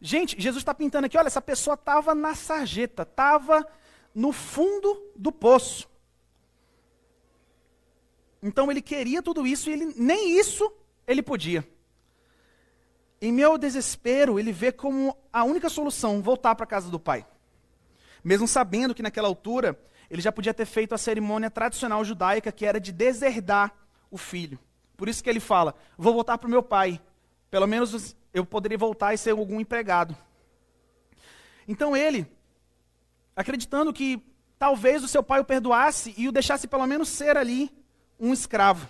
Gente, 0.00 0.40
Jesus 0.40 0.62
está 0.62 0.74
pintando 0.74 1.06
aqui, 1.06 1.18
olha, 1.18 1.26
essa 1.26 1.42
pessoa 1.42 1.74
estava 1.74 2.14
na 2.14 2.34
sarjeta, 2.34 3.02
estava 3.02 3.66
no 4.14 4.32
fundo 4.32 5.10
do 5.14 5.30
poço. 5.30 5.88
Então 8.42 8.70
ele 8.70 8.80
queria 8.80 9.22
tudo 9.22 9.46
isso 9.46 9.68
e 9.68 9.74
ele, 9.74 9.94
nem 9.96 10.38
isso 10.38 10.72
ele 11.06 11.22
podia. 11.22 11.68
Em 13.20 13.30
meu 13.30 13.58
desespero, 13.58 14.38
ele 14.38 14.50
vê 14.50 14.72
como 14.72 15.14
a 15.30 15.44
única 15.44 15.68
solução 15.68 16.22
voltar 16.22 16.54
para 16.54 16.64
a 16.64 16.68
casa 16.68 16.88
do 16.88 16.98
pai. 16.98 17.26
Mesmo 18.24 18.48
sabendo 18.48 18.94
que 18.94 19.02
naquela 19.02 19.28
altura 19.28 19.78
ele 20.08 20.22
já 20.22 20.32
podia 20.32 20.54
ter 20.54 20.64
feito 20.64 20.94
a 20.94 20.98
cerimônia 20.98 21.50
tradicional 21.50 22.02
judaica, 22.02 22.50
que 22.50 22.64
era 22.64 22.80
de 22.80 22.92
deserdar 22.92 23.74
o 24.10 24.16
filho. 24.16 24.58
Por 24.96 25.08
isso 25.08 25.22
que 25.22 25.28
ele 25.28 25.40
fala: 25.40 25.74
Vou 25.98 26.14
voltar 26.14 26.38
para 26.38 26.48
o 26.48 26.50
meu 26.50 26.62
pai. 26.62 27.00
Pelo 27.50 27.66
menos 27.66 28.16
eu 28.32 28.44
poderia 28.44 28.78
voltar 28.78 29.14
e 29.14 29.18
ser 29.18 29.30
algum 29.30 29.60
empregado. 29.60 30.16
Então 31.66 31.96
ele, 31.96 32.26
acreditando 33.34 33.92
que 33.92 34.22
talvez 34.58 35.02
o 35.02 35.08
seu 35.08 35.22
pai 35.22 35.40
o 35.40 35.44
perdoasse 35.44 36.14
e 36.16 36.28
o 36.28 36.32
deixasse 36.32 36.66
pelo 36.66 36.86
menos 36.86 37.08
ser 37.08 37.36
ali 37.36 37.70
um 38.18 38.32
escravo. 38.32 38.88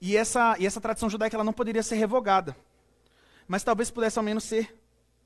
E 0.00 0.16
essa, 0.16 0.56
e 0.58 0.66
essa 0.66 0.80
tradição 0.80 1.10
judaica 1.10 1.36
ela 1.36 1.44
não 1.44 1.52
poderia 1.52 1.82
ser 1.82 1.96
revogada. 1.96 2.56
Mas 3.46 3.64
talvez 3.64 3.90
pudesse 3.90 4.18
ao 4.18 4.24
menos 4.24 4.44
ser 4.44 4.74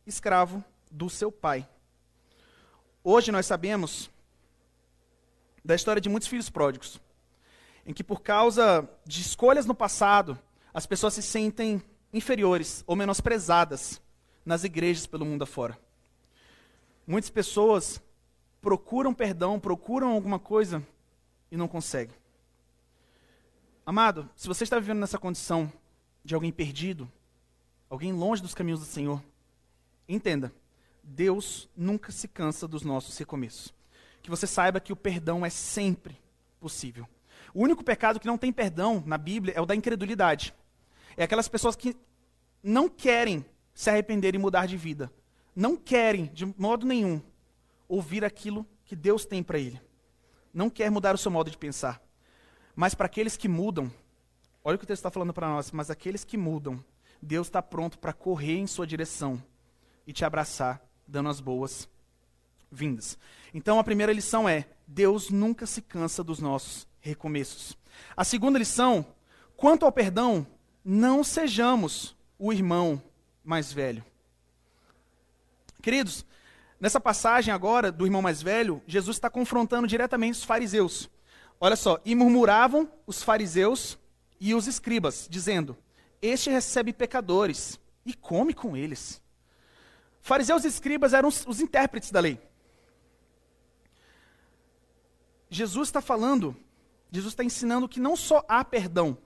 escravo 0.06 0.64
do 0.90 1.08
seu 1.08 1.30
pai. 1.30 1.68
Hoje 3.02 3.30
nós 3.30 3.46
sabemos 3.46 4.10
da 5.64 5.74
história 5.74 6.00
de 6.00 6.08
muitos 6.08 6.28
filhos 6.28 6.50
pródigos, 6.50 7.00
em 7.86 7.92
que 7.92 8.02
por 8.02 8.22
causa 8.22 8.88
de 9.04 9.20
escolhas 9.20 9.66
no 9.66 9.74
passado, 9.74 10.38
as 10.72 10.86
pessoas 10.86 11.14
se 11.14 11.22
sentem 11.22 11.82
inferiores 12.14 12.84
ou 12.86 12.94
menosprezadas 12.94 14.00
nas 14.46 14.62
igrejas 14.64 15.06
pelo 15.06 15.26
mundo 15.26 15.42
afora. 15.42 15.78
Muitas 17.06 17.28
pessoas 17.28 18.00
procuram 18.62 19.12
perdão, 19.12 19.58
procuram 19.60 20.12
alguma 20.12 20.38
coisa 20.38 20.82
e 21.50 21.56
não 21.56 21.68
conseguem. 21.68 22.16
Amado, 23.84 24.30
se 24.34 24.48
você 24.48 24.64
está 24.64 24.78
vivendo 24.78 25.00
nessa 25.00 25.18
condição 25.18 25.70
de 26.24 26.34
alguém 26.34 26.50
perdido, 26.50 27.10
alguém 27.90 28.12
longe 28.12 28.40
dos 28.40 28.54
caminhos 28.54 28.80
do 28.80 28.86
Senhor, 28.86 29.22
entenda 30.08 30.50
Deus 31.02 31.68
nunca 31.76 32.10
se 32.10 32.26
cansa 32.26 32.66
dos 32.66 32.82
nossos 32.82 33.18
recomeços. 33.18 33.74
Que 34.22 34.30
você 34.30 34.46
saiba 34.46 34.80
que 34.80 34.92
o 34.92 34.96
perdão 34.96 35.44
é 35.44 35.50
sempre 35.50 36.18
possível. 36.58 37.06
O 37.52 37.62
único 37.62 37.84
pecado 37.84 38.18
que 38.18 38.26
não 38.26 38.38
tem 38.38 38.52
perdão 38.52 39.02
na 39.04 39.18
Bíblia 39.18 39.52
é 39.54 39.60
o 39.60 39.66
da 39.66 39.74
incredulidade. 39.74 40.54
É 41.16 41.24
aquelas 41.24 41.48
pessoas 41.48 41.76
que 41.76 41.96
não 42.62 42.88
querem 42.88 43.44
se 43.74 43.90
arrepender 43.90 44.34
e 44.34 44.38
mudar 44.38 44.66
de 44.66 44.76
vida. 44.76 45.12
Não 45.54 45.76
querem, 45.76 46.26
de 46.26 46.46
modo 46.56 46.86
nenhum, 46.86 47.20
ouvir 47.88 48.24
aquilo 48.24 48.66
que 48.84 48.96
Deus 48.96 49.24
tem 49.24 49.42
para 49.42 49.58
ele. 49.58 49.80
Não 50.52 50.70
quer 50.70 50.90
mudar 50.90 51.14
o 51.14 51.18
seu 51.18 51.30
modo 51.30 51.50
de 51.50 51.58
pensar. 51.58 52.02
Mas 52.74 52.94
para 52.94 53.06
aqueles 53.06 53.36
que 53.36 53.48
mudam, 53.48 53.90
olha 54.62 54.76
o 54.76 54.78
que 54.78 54.84
o 54.84 54.86
texto 54.86 55.00
está 55.00 55.10
falando 55.10 55.32
para 55.32 55.48
nós, 55.48 55.70
mas 55.70 55.90
aqueles 55.90 56.24
que 56.24 56.36
mudam, 56.36 56.82
Deus 57.20 57.46
está 57.46 57.62
pronto 57.62 57.98
para 57.98 58.12
correr 58.12 58.58
em 58.58 58.66
sua 58.66 58.86
direção 58.86 59.42
e 60.06 60.12
te 60.12 60.24
abraçar 60.24 60.82
dando 61.06 61.28
as 61.28 61.40
boas-vindas. 61.40 63.18
Então 63.52 63.78
a 63.78 63.84
primeira 63.84 64.12
lição 64.12 64.48
é: 64.48 64.66
Deus 64.86 65.30
nunca 65.30 65.66
se 65.66 65.82
cansa 65.82 66.24
dos 66.24 66.40
nossos 66.40 66.86
recomeços. 67.00 67.76
A 68.16 68.24
segunda 68.24 68.58
lição, 68.58 69.06
quanto 69.56 69.84
ao 69.84 69.92
perdão, 69.92 70.46
não 70.84 71.24
sejamos 71.24 72.14
o 72.38 72.52
irmão 72.52 73.02
mais 73.42 73.72
velho. 73.72 74.04
Queridos, 75.82 76.24
nessa 76.78 77.00
passagem 77.00 77.52
agora 77.52 77.90
do 77.90 78.06
irmão 78.06 78.20
mais 78.20 78.42
velho, 78.42 78.82
Jesus 78.86 79.16
está 79.16 79.30
confrontando 79.30 79.86
diretamente 79.86 80.38
os 80.38 80.44
fariseus. 80.44 81.10
Olha 81.60 81.76
só, 81.76 82.00
e 82.04 82.14
murmuravam 82.14 82.90
os 83.06 83.22
fariseus 83.22 83.98
e 84.38 84.54
os 84.54 84.66
escribas, 84.66 85.26
dizendo: 85.30 85.76
Este 86.20 86.50
recebe 86.50 86.92
pecadores 86.92 87.80
e 88.04 88.12
come 88.12 88.52
com 88.52 88.76
eles. 88.76 89.22
Fariseus 90.20 90.64
e 90.64 90.68
escribas 90.68 91.12
eram 91.12 91.28
os, 91.28 91.46
os 91.46 91.60
intérpretes 91.60 92.10
da 92.10 92.20
lei. 92.20 92.40
Jesus 95.48 95.88
está 95.88 96.00
falando, 96.00 96.56
Jesus 97.10 97.32
está 97.32 97.44
ensinando 97.44 97.88
que 97.88 98.00
não 98.00 98.16
só 98.16 98.44
há 98.48 98.64
perdão, 98.64 99.16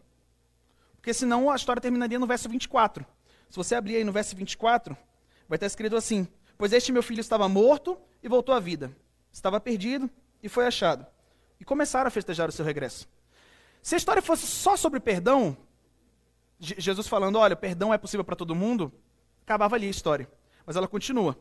porque 1.09 1.15
senão 1.15 1.51
a 1.51 1.57
história 1.57 1.81
terminaria 1.81 2.19
no 2.19 2.27
verso 2.27 2.51
24. 2.51 3.03
Se 3.49 3.57
você 3.57 3.75
abrir 3.75 3.97
aí 3.97 4.05
no 4.05 4.13
verso 4.13 4.37
24, 4.37 4.95
vai 5.49 5.57
estar 5.57 5.65
escrito 5.65 5.97
assim: 5.97 6.29
Pois 6.59 6.71
este 6.71 6.93
meu 6.93 7.03
filho 7.03 7.21
estava 7.21 7.49
morto 7.49 7.99
e 8.23 8.29
voltou 8.29 8.55
à 8.55 8.61
vida, 8.61 8.95
estava 9.33 9.59
perdido 9.59 10.11
e 10.43 10.51
foi 10.51 10.67
achado. 10.67 11.07
E 11.59 11.65
começaram 11.65 12.09
a 12.09 12.11
festejar 12.11 12.51
o 12.51 12.53
seu 12.53 12.63
regresso. 12.63 13.09
Se 13.81 13.95
a 13.95 13.97
história 13.97 14.21
fosse 14.21 14.47
só 14.47 14.77
sobre 14.77 15.01
perdão, 15.01 15.57
Jesus 16.61 17.09
falando, 17.09 17.39
olha, 17.39 17.57
perdão 17.57 17.95
é 17.95 17.97
possível 17.97 18.23
para 18.23 18.37
todo 18.37 18.55
mundo, 18.55 18.93
acabava 19.41 19.77
ali 19.77 19.87
a 19.87 19.91
história. 19.91 20.31
Mas 20.67 20.77
ela 20.77 20.87
continua. 20.87 21.39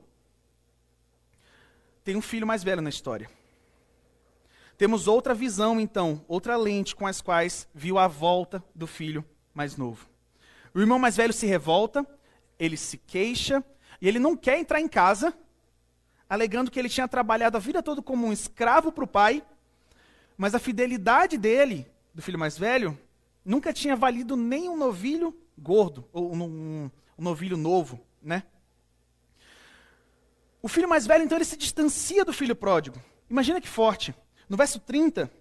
Tem 2.06 2.16
um 2.16 2.22
filho 2.22 2.48
mais 2.48 2.64
velho 2.64 2.82
na 2.82 2.90
história. 2.90 3.30
temos 4.78 5.10
outra 5.10 5.34
visão, 5.34 5.78
então, 5.78 6.24
outra 6.26 6.56
lente 6.56 6.96
com 6.96 7.06
as 7.06 7.20
quais 7.20 7.68
viu 7.76 7.98
a 7.98 8.08
volta 8.08 8.64
do 8.74 8.88
filho 8.88 9.26
mais 9.58 9.76
novo. 9.76 10.08
O 10.72 10.80
irmão 10.80 11.00
mais 11.00 11.18
velho 11.18 11.34
se 11.34 11.48
revolta, 11.48 12.06
ele 12.60 12.78
se 12.78 12.96
queixa, 12.96 13.64
e 14.00 14.08
ele 14.08 14.20
não 14.20 14.38
quer 14.38 14.60
entrar 14.60 14.80
em 14.80 14.88
casa, 14.88 15.36
alegando 16.30 16.70
que 16.70 16.78
ele 16.78 16.88
tinha 16.88 17.08
trabalhado 17.08 17.58
a 17.58 17.60
vida 17.60 17.82
toda 17.82 18.00
como 18.04 18.28
um 18.28 18.32
escravo 18.32 18.92
para 18.92 19.04
o 19.04 19.08
pai, 19.08 19.44
mas 20.38 20.54
a 20.54 20.60
fidelidade 20.60 21.40
dele, 21.40 21.92
do 22.14 22.22
filho 22.22 22.38
mais 22.38 22.56
velho, 22.56 22.96
nunca 23.44 23.74
tinha 23.74 23.96
valido 23.96 24.36
nem 24.36 24.70
um 24.70 24.78
novilho 24.78 25.36
gordo, 25.58 26.08
ou 26.14 26.32
um, 26.36 26.44
um, 26.44 26.92
um 27.18 27.24
novilho 27.24 27.58
novo, 27.58 28.00
né? 28.22 28.44
O 30.62 30.68
filho 30.68 30.88
mais 30.88 31.08
velho, 31.08 31.24
então, 31.24 31.38
ele 31.38 31.46
se 31.46 31.58
distancia 31.58 32.24
do 32.24 32.34
filho 32.34 32.56
pródigo. 32.56 33.02
Imagina 33.28 33.60
que 33.60 33.68
forte. 33.68 34.14
No 34.48 34.56
verso 34.56 34.80
30, 34.80 35.32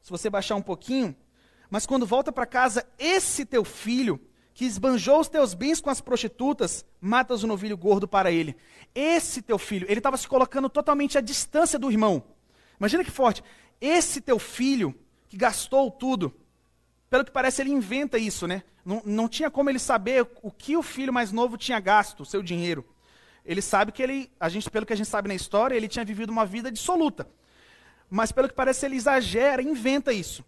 se 0.00 0.10
você 0.10 0.30
baixar 0.30 0.54
um 0.54 0.62
pouquinho, 0.62 1.14
mas 1.74 1.86
quando 1.86 2.06
volta 2.06 2.30
para 2.30 2.46
casa, 2.46 2.86
esse 2.96 3.44
teu 3.44 3.64
filho, 3.64 4.20
que 4.54 4.64
esbanjou 4.64 5.18
os 5.18 5.28
teus 5.28 5.54
bens 5.54 5.80
com 5.80 5.90
as 5.90 6.00
prostitutas, 6.00 6.86
matas 7.00 7.42
o 7.42 7.48
novilho 7.48 7.76
gordo 7.76 8.06
para 8.06 8.30
ele. 8.30 8.54
Esse 8.94 9.42
teu 9.42 9.58
filho, 9.58 9.84
ele 9.88 9.98
estava 9.98 10.16
se 10.16 10.28
colocando 10.28 10.68
totalmente 10.68 11.18
à 11.18 11.20
distância 11.20 11.76
do 11.76 11.90
irmão. 11.90 12.22
Imagina 12.78 13.02
que 13.02 13.10
forte. 13.10 13.42
Esse 13.80 14.20
teu 14.20 14.38
filho, 14.38 14.94
que 15.28 15.36
gastou 15.36 15.90
tudo, 15.90 16.32
pelo 17.10 17.24
que 17.24 17.32
parece, 17.32 17.60
ele 17.60 17.70
inventa 17.70 18.18
isso, 18.18 18.46
né? 18.46 18.62
Não, 18.84 19.02
não 19.04 19.28
tinha 19.28 19.50
como 19.50 19.68
ele 19.68 19.80
saber 19.80 20.24
o 20.44 20.52
que 20.52 20.76
o 20.76 20.82
filho 20.82 21.12
mais 21.12 21.32
novo 21.32 21.58
tinha 21.58 21.80
gasto, 21.80 22.20
o 22.20 22.24
seu 22.24 22.40
dinheiro. 22.40 22.86
Ele 23.44 23.60
sabe 23.60 23.90
que 23.90 24.00
ele, 24.00 24.30
a 24.38 24.48
gente, 24.48 24.70
pelo 24.70 24.86
que 24.86 24.92
a 24.92 24.96
gente 24.96 25.08
sabe 25.08 25.26
na 25.26 25.34
história, 25.34 25.74
ele 25.74 25.88
tinha 25.88 26.04
vivido 26.04 26.30
uma 26.30 26.46
vida 26.46 26.70
dissoluta. 26.70 27.28
Mas 28.08 28.30
pelo 28.30 28.46
que 28.46 28.54
parece, 28.54 28.86
ele 28.86 28.94
exagera, 28.94 29.60
inventa 29.60 30.12
isso. 30.12 30.44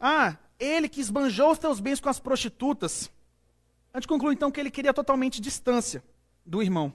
Ah, 0.00 0.38
ele 0.58 0.88
que 0.88 1.00
esbanjou 1.00 1.52
os 1.52 1.58
teus 1.58 1.80
bens 1.80 2.00
com 2.00 2.08
as 2.08 2.18
prostitutas. 2.18 3.10
A 3.92 3.98
gente 3.98 4.08
conclui 4.08 4.34
então 4.34 4.50
que 4.50 4.60
ele 4.60 4.70
queria 4.70 4.92
totalmente 4.92 5.40
distância 5.40 6.02
do 6.44 6.62
irmão. 6.62 6.92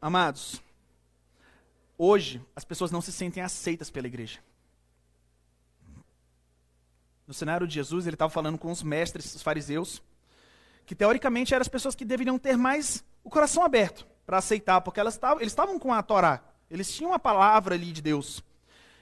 Amados, 0.00 0.60
hoje 1.96 2.44
as 2.56 2.64
pessoas 2.64 2.90
não 2.90 3.00
se 3.00 3.12
sentem 3.12 3.42
aceitas 3.42 3.90
pela 3.90 4.06
igreja. 4.06 4.40
No 7.26 7.32
cenário 7.32 7.66
de 7.66 7.74
Jesus, 7.74 8.06
ele 8.06 8.14
estava 8.14 8.30
falando 8.30 8.58
com 8.58 8.70
os 8.70 8.82
mestres, 8.82 9.34
os 9.34 9.42
fariseus, 9.42 10.02
que 10.84 10.94
teoricamente 10.94 11.54
eram 11.54 11.62
as 11.62 11.68
pessoas 11.68 11.94
que 11.94 12.04
deveriam 12.04 12.38
ter 12.38 12.56
mais 12.56 13.04
o 13.22 13.30
coração 13.30 13.62
aberto 13.62 14.06
para 14.26 14.38
aceitar, 14.38 14.80
porque 14.80 14.98
elas 14.98 15.16
tavam, 15.16 15.40
eles 15.40 15.52
estavam 15.52 15.78
com 15.78 15.92
a 15.92 16.02
Torá. 16.02 16.42
Eles 16.70 16.92
tinham 16.92 17.12
a 17.12 17.18
palavra 17.18 17.74
ali 17.74 17.92
de 17.92 18.02
Deus. 18.02 18.42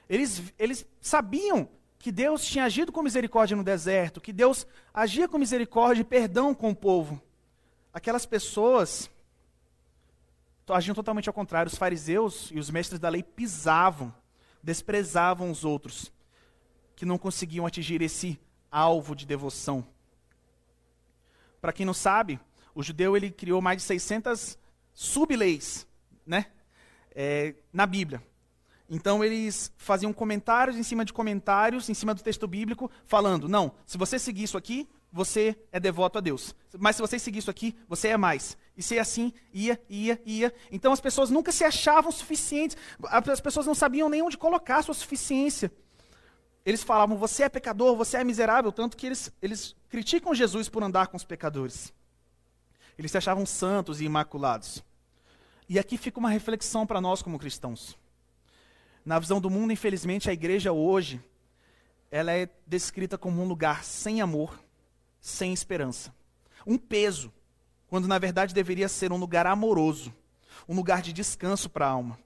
Eles, 0.07 0.41
eles 0.59 0.85
sabiam 0.99 1.67
que 2.01 2.11
Deus 2.11 2.45
tinha 2.45 2.65
agido 2.65 2.91
com 2.91 3.01
misericórdia 3.01 3.55
no 3.55 3.63
deserto, 3.63 4.21
que 4.21 4.33
Deus 4.33 4.65
agia 4.93 5.27
com 5.27 5.37
misericórdia 5.37 6.01
e 6.01 6.05
perdão 6.05 6.53
com 6.53 6.71
o 6.71 6.75
povo. 6.75 7.21
Aquelas 7.93 8.25
pessoas 8.25 9.09
agiam 10.67 10.95
totalmente 10.95 11.27
ao 11.27 11.33
contrário. 11.33 11.69
Os 11.69 11.77
fariseus 11.77 12.49
e 12.51 12.59
os 12.59 12.69
mestres 12.69 12.99
da 12.99 13.09
lei 13.09 13.21
pisavam, 13.21 14.13
desprezavam 14.63 15.51
os 15.51 15.65
outros, 15.65 16.11
que 16.95 17.05
não 17.05 17.17
conseguiam 17.17 17.65
atingir 17.65 18.01
esse 18.01 18.39
alvo 18.71 19.15
de 19.15 19.25
devoção. 19.25 19.85
Para 21.59 21.73
quem 21.73 21.85
não 21.85 21.93
sabe, 21.93 22.39
o 22.73 22.81
judeu 22.81 23.15
ele 23.15 23.29
criou 23.29 23.61
mais 23.61 23.77
de 23.77 23.83
600 23.83 24.57
subleis, 24.93 25.85
né? 26.25 26.47
é, 27.15 27.55
na 27.71 27.85
Bíblia. 27.85 28.21
Então 28.93 29.23
eles 29.23 29.71
faziam 29.77 30.11
comentários 30.11 30.75
em 30.75 30.83
cima 30.83 31.05
de 31.05 31.13
comentários, 31.13 31.87
em 31.87 31.93
cima 31.93 32.13
do 32.13 32.21
texto 32.21 32.45
bíblico, 32.45 32.91
falando: 33.05 33.47
não, 33.47 33.71
se 33.85 33.97
você 33.97 34.19
seguir 34.19 34.43
isso 34.43 34.57
aqui, 34.57 34.85
você 35.09 35.55
é 35.71 35.79
devoto 35.79 36.17
a 36.17 36.21
Deus. 36.21 36.53
Mas 36.77 36.97
se 36.97 37.01
você 37.01 37.17
seguir 37.17 37.39
isso 37.39 37.49
aqui, 37.49 37.73
você 37.87 38.09
é 38.09 38.17
mais. 38.17 38.57
E 38.75 38.83
se 38.83 38.99
assim, 38.99 39.31
ia, 39.53 39.81
ia, 39.89 40.21
ia. 40.25 40.53
Então 40.69 40.91
as 40.91 40.99
pessoas 40.99 41.29
nunca 41.29 41.53
se 41.53 41.63
achavam 41.63 42.11
suficientes, 42.11 42.75
as 43.05 43.39
pessoas 43.39 43.65
não 43.65 43.73
sabiam 43.73 44.09
nem 44.09 44.21
onde 44.21 44.37
colocar 44.37 44.83
sua 44.83 44.93
suficiência. 44.93 45.71
Eles 46.65 46.83
falavam: 46.83 47.15
você 47.15 47.43
é 47.43 47.49
pecador, 47.49 47.95
você 47.95 48.17
é 48.17 48.25
miserável, 48.25 48.73
tanto 48.73 48.97
que 48.97 49.05
eles, 49.05 49.31
eles 49.41 49.73
criticam 49.87 50.35
Jesus 50.35 50.67
por 50.67 50.83
andar 50.83 51.07
com 51.07 51.15
os 51.15 51.23
pecadores. 51.23 51.93
Eles 52.97 53.09
se 53.09 53.17
achavam 53.17 53.45
santos 53.45 54.01
e 54.01 54.03
imaculados. 54.03 54.83
E 55.69 55.79
aqui 55.79 55.97
fica 55.97 56.19
uma 56.19 56.29
reflexão 56.29 56.85
para 56.85 56.99
nós 56.99 57.21
como 57.21 57.39
cristãos. 57.39 57.97
Na 59.05 59.19
visão 59.19 59.41
do 59.41 59.49
mundo, 59.49 59.73
infelizmente, 59.73 60.29
a 60.29 60.33
igreja 60.33 60.71
hoje, 60.71 61.23
ela 62.09 62.31
é 62.31 62.49
descrita 62.67 63.17
como 63.17 63.41
um 63.41 63.47
lugar 63.47 63.83
sem 63.83 64.21
amor, 64.21 64.59
sem 65.19 65.53
esperança. 65.53 66.13
Um 66.65 66.77
peso, 66.77 67.33
quando 67.87 68.07
na 68.07 68.19
verdade 68.19 68.53
deveria 68.53 68.87
ser 68.87 69.11
um 69.11 69.17
lugar 69.17 69.47
amoroso, 69.47 70.13
um 70.67 70.75
lugar 70.75 71.01
de 71.01 71.11
descanso 71.11 71.69
para 71.69 71.87
a 71.87 71.89
alma. 71.89 72.19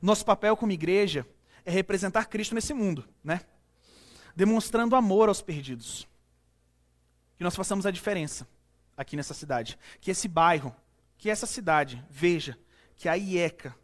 Nosso 0.00 0.24
papel 0.24 0.56
como 0.56 0.72
igreja 0.72 1.26
é 1.64 1.70
representar 1.70 2.26
Cristo 2.26 2.54
nesse 2.54 2.72
mundo, 2.72 3.08
né? 3.22 3.40
Demonstrando 4.36 4.94
amor 4.94 5.28
aos 5.28 5.42
perdidos. 5.42 6.06
Que 7.36 7.42
nós 7.42 7.56
façamos 7.56 7.86
a 7.86 7.90
diferença 7.90 8.46
aqui 8.96 9.16
nessa 9.16 9.34
cidade. 9.34 9.78
Que 10.00 10.10
esse 10.10 10.28
bairro 10.28 10.74
que 11.18 11.28
essa 11.28 11.46
cidade 11.46 12.02
veja 12.08 12.56
que 12.96 13.08
a 13.08 13.14
IECA 13.14 13.74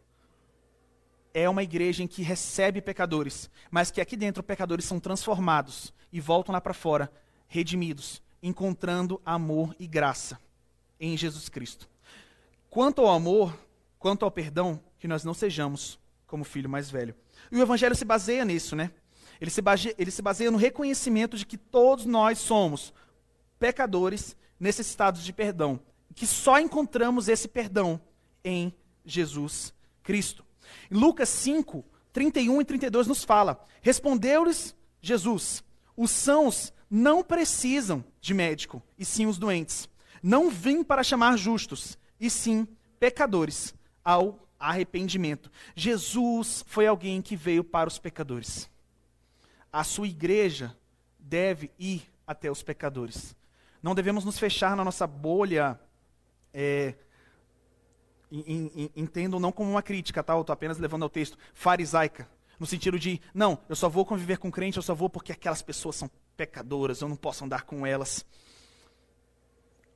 é 1.35 1.49
uma 1.49 1.61
igreja 1.61 2.01
em 2.01 2.07
que 2.07 2.23
recebe 2.23 2.81
pecadores, 2.81 3.49
mas 3.69 3.91
que 3.91 3.99
aqui 3.99 4.15
dentro 4.15 4.41
pecadores 4.41 4.85
são 4.85 5.01
transformados 5.01 5.93
e 6.09 6.21
voltam 6.21 6.53
lá 6.53 6.61
para 6.61 6.73
fora, 6.73 7.11
redimidos, 7.47 8.23
encontrando 8.41 9.21
amor 9.25 9.75
e 9.77 9.85
graça 9.85 10.39
em 10.97 11.17
Jesus 11.17 11.49
Cristo. 11.49 11.89
Quanto 12.69 13.01
ao 13.01 13.09
amor, 13.09 13.53
quanto 13.99 14.23
ao 14.23 14.31
perdão, 14.31 14.79
que 14.97 15.09
nós 15.09 15.25
não 15.25 15.33
sejamos 15.33 15.99
como 16.25 16.45
filho 16.45 16.69
mais 16.69 16.89
velho. 16.89 17.13
E 17.51 17.57
o 17.57 17.61
evangelho 17.61 17.95
se 17.95 18.05
baseia 18.05 18.45
nisso, 18.45 18.73
né? 18.73 18.91
Ele 19.39 19.51
se, 19.51 19.61
baseia, 19.61 19.93
ele 19.97 20.11
se 20.11 20.21
baseia 20.21 20.49
no 20.49 20.57
reconhecimento 20.57 21.37
de 21.37 21.45
que 21.45 21.57
todos 21.57 22.05
nós 22.05 22.39
somos 22.39 22.93
pecadores 23.59 24.37
necessitados 24.57 25.21
de 25.21 25.33
perdão 25.33 25.81
que 26.15 26.25
só 26.25 26.59
encontramos 26.59 27.27
esse 27.27 27.47
perdão 27.47 27.99
em 28.41 28.73
Jesus 29.05 29.73
Cristo. 30.01 30.45
Lucas 30.89 31.29
5, 31.29 31.83
31 32.13 32.61
e 32.61 32.65
32 32.65 33.07
nos 33.07 33.23
fala: 33.23 33.63
Respondeu-lhes 33.81 34.75
Jesus: 35.01 35.63
Os 35.95 36.11
sãos 36.11 36.73
não 36.89 37.23
precisam 37.23 38.03
de 38.21 38.33
médico, 38.33 38.81
e 38.97 39.03
sim 39.03 39.25
os 39.25 39.37
doentes. 39.37 39.89
Não 40.21 40.49
vim 40.49 40.83
para 40.83 41.03
chamar 41.03 41.37
justos, 41.37 41.97
e 42.19 42.29
sim 42.29 42.67
pecadores 42.99 43.73
ao 44.03 44.47
arrependimento. 44.59 45.51
Jesus 45.75 46.63
foi 46.67 46.87
alguém 46.87 47.21
que 47.21 47.35
veio 47.35 47.63
para 47.63 47.87
os 47.87 47.99
pecadores. 47.99 48.69
A 49.71 49.83
sua 49.83 50.07
igreja 50.07 50.75
deve 51.19 51.71
ir 51.77 52.03
até 52.25 52.49
os 52.49 52.63
pecadores. 52.63 53.35
Não 53.83 53.93
devemos 53.93 54.25
nos 54.25 54.39
fechar 54.39 54.75
na 54.75 54.83
nossa 54.83 55.05
bolha 55.05 55.79
é, 56.53 56.95
entendam 58.95 59.39
não 59.39 59.51
como 59.51 59.69
uma 59.69 59.81
crítica, 59.81 60.23
tá? 60.23 60.33
Eu 60.33 60.41
estou 60.41 60.53
apenas 60.53 60.77
levando 60.77 61.03
ao 61.03 61.09
texto, 61.09 61.37
farisaica. 61.53 62.27
No 62.59 62.65
sentido 62.65 62.97
de, 62.97 63.21
não, 63.33 63.57
eu 63.67 63.75
só 63.75 63.89
vou 63.89 64.05
conviver 64.05 64.37
com 64.37 64.51
crente, 64.51 64.77
eu 64.77 64.83
só 64.83 64.95
vou 64.95 65.09
porque 65.09 65.31
aquelas 65.31 65.61
pessoas 65.61 65.95
são 65.95 66.09
pecadoras, 66.37 67.01
eu 67.01 67.09
não 67.09 67.15
posso 67.15 67.43
andar 67.43 67.63
com 67.63 67.85
elas. 67.85 68.25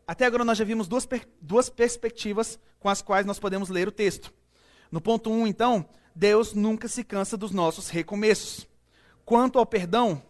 Até 0.05 0.25
agora 0.25 0.43
nós 0.43 0.57
já 0.57 0.65
vimos 0.65 0.87
duas, 0.87 1.05
per 1.05 1.27
duas 1.41 1.69
perspectivas 1.69 2.59
com 2.79 2.89
as 2.89 3.01
quais 3.01 3.25
nós 3.25 3.39
podemos 3.39 3.69
ler 3.69 3.87
o 3.87 3.91
texto. 3.91 4.33
No 4.91 4.99
ponto 4.99 5.29
1, 5.29 5.33
um, 5.33 5.47
então, 5.47 5.87
Deus 6.15 6.53
nunca 6.53 6.87
se 6.87 7.03
cansa 7.03 7.37
dos 7.37 7.51
nossos 7.51 7.89
recomeços. 7.89 8.67
Quanto 9.23 9.59
ao 9.59 9.65
perdão, 9.65 10.21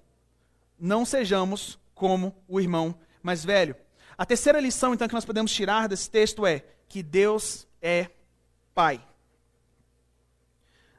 não 0.78 1.06
sejamos 1.06 1.80
como 1.96 2.36
o 2.48 2.60
irmão 2.60 2.94
mais 3.24 3.46
velho. 3.46 3.76
A 4.18 4.26
terceira 4.26 4.60
lição, 4.60 4.94
então, 4.94 5.08
que 5.08 5.14
nós 5.14 5.26
podemos 5.26 5.52
tirar 5.52 5.88
desse 5.88 6.10
texto 6.10 6.46
é 6.46 6.66
que 6.90 7.02
Deus 7.02 7.66
é 7.82 8.10
Pai. 8.74 9.02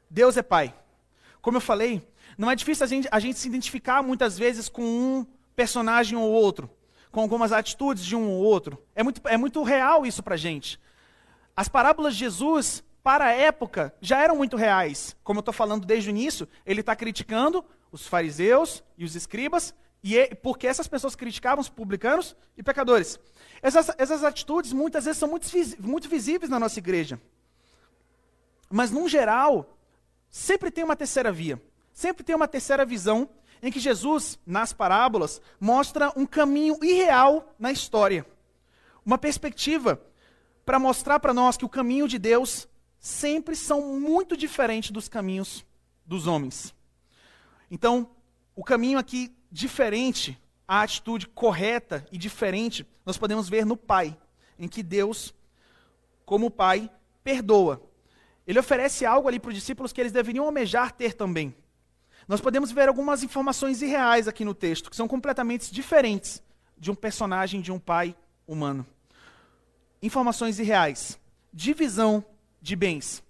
Deus 0.09 0.37
é 0.37 0.43
Pai. 0.43 0.75
Como 1.41 1.57
eu 1.57 1.61
falei, 1.61 2.07
não 2.37 2.51
é 2.51 2.55
difícil 2.55 2.85
a 2.85 2.87
gente, 2.87 3.09
a 3.11 3.21
gente 3.21 3.39
se 3.39 3.49
identificar 3.49 4.03
muitas 4.03 4.39
vezes 4.39 4.69
com 4.69 4.83
um 4.83 5.27
personagem 5.55 6.17
ou 6.17 6.31
outro, 6.31 6.71
com 7.11 7.21
algumas 7.21 7.53
atitudes 7.53 8.05
de 8.05 8.17
um 8.17 8.29
ou 8.29 8.43
outro. 8.43 8.83
É 8.95 9.03
muito, 9.03 9.21
é 9.27 9.37
muito 9.37 9.63
real 9.63 10.07
isso 10.07 10.23
para 10.23 10.35
a 10.35 10.39
gente. 10.39 10.81
As 11.57 11.69
parábolas 11.69 12.15
de 12.15 12.21
Jesus, 12.21 12.83
para 13.03 13.27
a 13.27 13.33
época, 13.33 13.95
já 14.01 14.23
eram 14.23 14.37
muito 14.37 14.57
reais. 14.57 15.17
Como 15.23 15.39
eu 15.39 15.41
estou 15.41 15.55
falando 15.55 15.87
desde 15.87 16.09
o 16.09 16.11
início, 16.11 16.49
ele 16.65 16.81
está 16.81 16.97
criticando 16.97 17.65
os 17.93 18.07
fariseus 18.07 18.83
e 18.97 19.05
os 19.05 19.15
escribas 19.15 19.75
e 20.03 20.17
é 20.17 20.35
porque 20.35 20.67
essas 20.67 20.89
pessoas 20.89 21.15
criticavam 21.15 21.61
os 21.61 21.69
publicanos 21.69 22.35
e 22.57 22.63
pecadores. 22.63 23.19
Essas, 23.63 23.91
essas 23.99 24.25
atitudes 24.25 24.73
muitas 24.73 25.05
vezes 25.05 25.19
são 25.19 25.29
muito, 25.29 25.47
muito 25.79 26.09
visíveis 26.09 26.51
na 26.51 26.59
nossa 26.59 26.79
igreja. 26.79 27.21
Mas, 28.71 28.91
num 28.91 29.09
geral, 29.09 29.77
sempre 30.31 30.71
tem 30.71 30.85
uma 30.85 30.97
terceira 30.97 31.31
via, 31.31 31.61
sempre 31.93 32.25
tem 32.25 32.35
uma 32.35 32.49
terceira 32.49 32.85
visão 32.85 33.29
em 33.63 33.71
que 33.71 33.81
Jesus, 33.81 34.39
nas 34.47 34.73
parábolas, 34.73 35.41
mostra 35.59 36.13
um 36.17 36.25
caminho 36.25 36.79
irreal 36.83 37.55
na 37.59 37.71
história. 37.71 38.25
Uma 39.05 39.19
perspectiva 39.19 40.01
para 40.65 40.79
mostrar 40.79 41.21
para 41.21 41.35
nós 41.35 41.57
que 41.57 41.65
o 41.65 41.69
caminho 41.69 42.09
de 42.09 42.19
Deus 42.19 42.67
sempre 42.99 43.57
são 43.57 43.99
muito 43.99 44.37
diferentes 44.37 44.91
dos 44.91 45.09
caminhos 45.09 45.65
dos 46.07 46.27
homens. 46.27 46.75
Então, 47.71 48.09
o 48.61 48.63
caminho 48.63 48.99
aqui 48.99 49.35
diferente, 49.51 50.39
a 50.69 50.83
atitude 50.83 51.27
correta 51.27 52.07
e 52.13 52.19
diferente, 52.19 52.87
nós 53.07 53.17
podemos 53.17 53.49
ver 53.49 53.65
no 53.65 53.75
Pai, 53.75 54.15
em 54.59 54.69
que 54.69 54.83
Deus, 54.83 55.33
como 56.27 56.51
Pai, 56.51 56.91
perdoa. 57.25 57.83
Ele 58.47 58.59
oferece 58.59 59.07
algo 59.07 59.29
ali 59.29 59.41
para 59.41 59.49
os 59.49 59.55
discípulos 59.55 59.95
que 59.95 60.01
eles 60.03 60.13
deveriam 60.13 60.45
almejar 60.45 60.93
ter 60.93 61.15
também. 61.15 61.55
Nós 62.29 62.43
podemos 62.43 62.71
ver 62.71 62.87
algumas 62.87 63.23
informações 63.23 63.81
irreais 63.81 64.29
aqui 64.29 64.45
no 64.45 64.53
texto, 64.53 64.91
que 64.91 64.97
são 64.97 65.09
completamente 65.09 65.73
diferentes 65.73 66.43
de 66.77 66.91
um 66.91 66.95
personagem 66.95 67.63
de 67.63 67.73
um 67.73 67.79
pai 67.79 68.15
humano. 68.47 68.87
Informações 70.03 70.59
irreais. 70.59 71.19
Divisão 71.51 72.23
de 72.61 72.77
bens. 72.77 73.23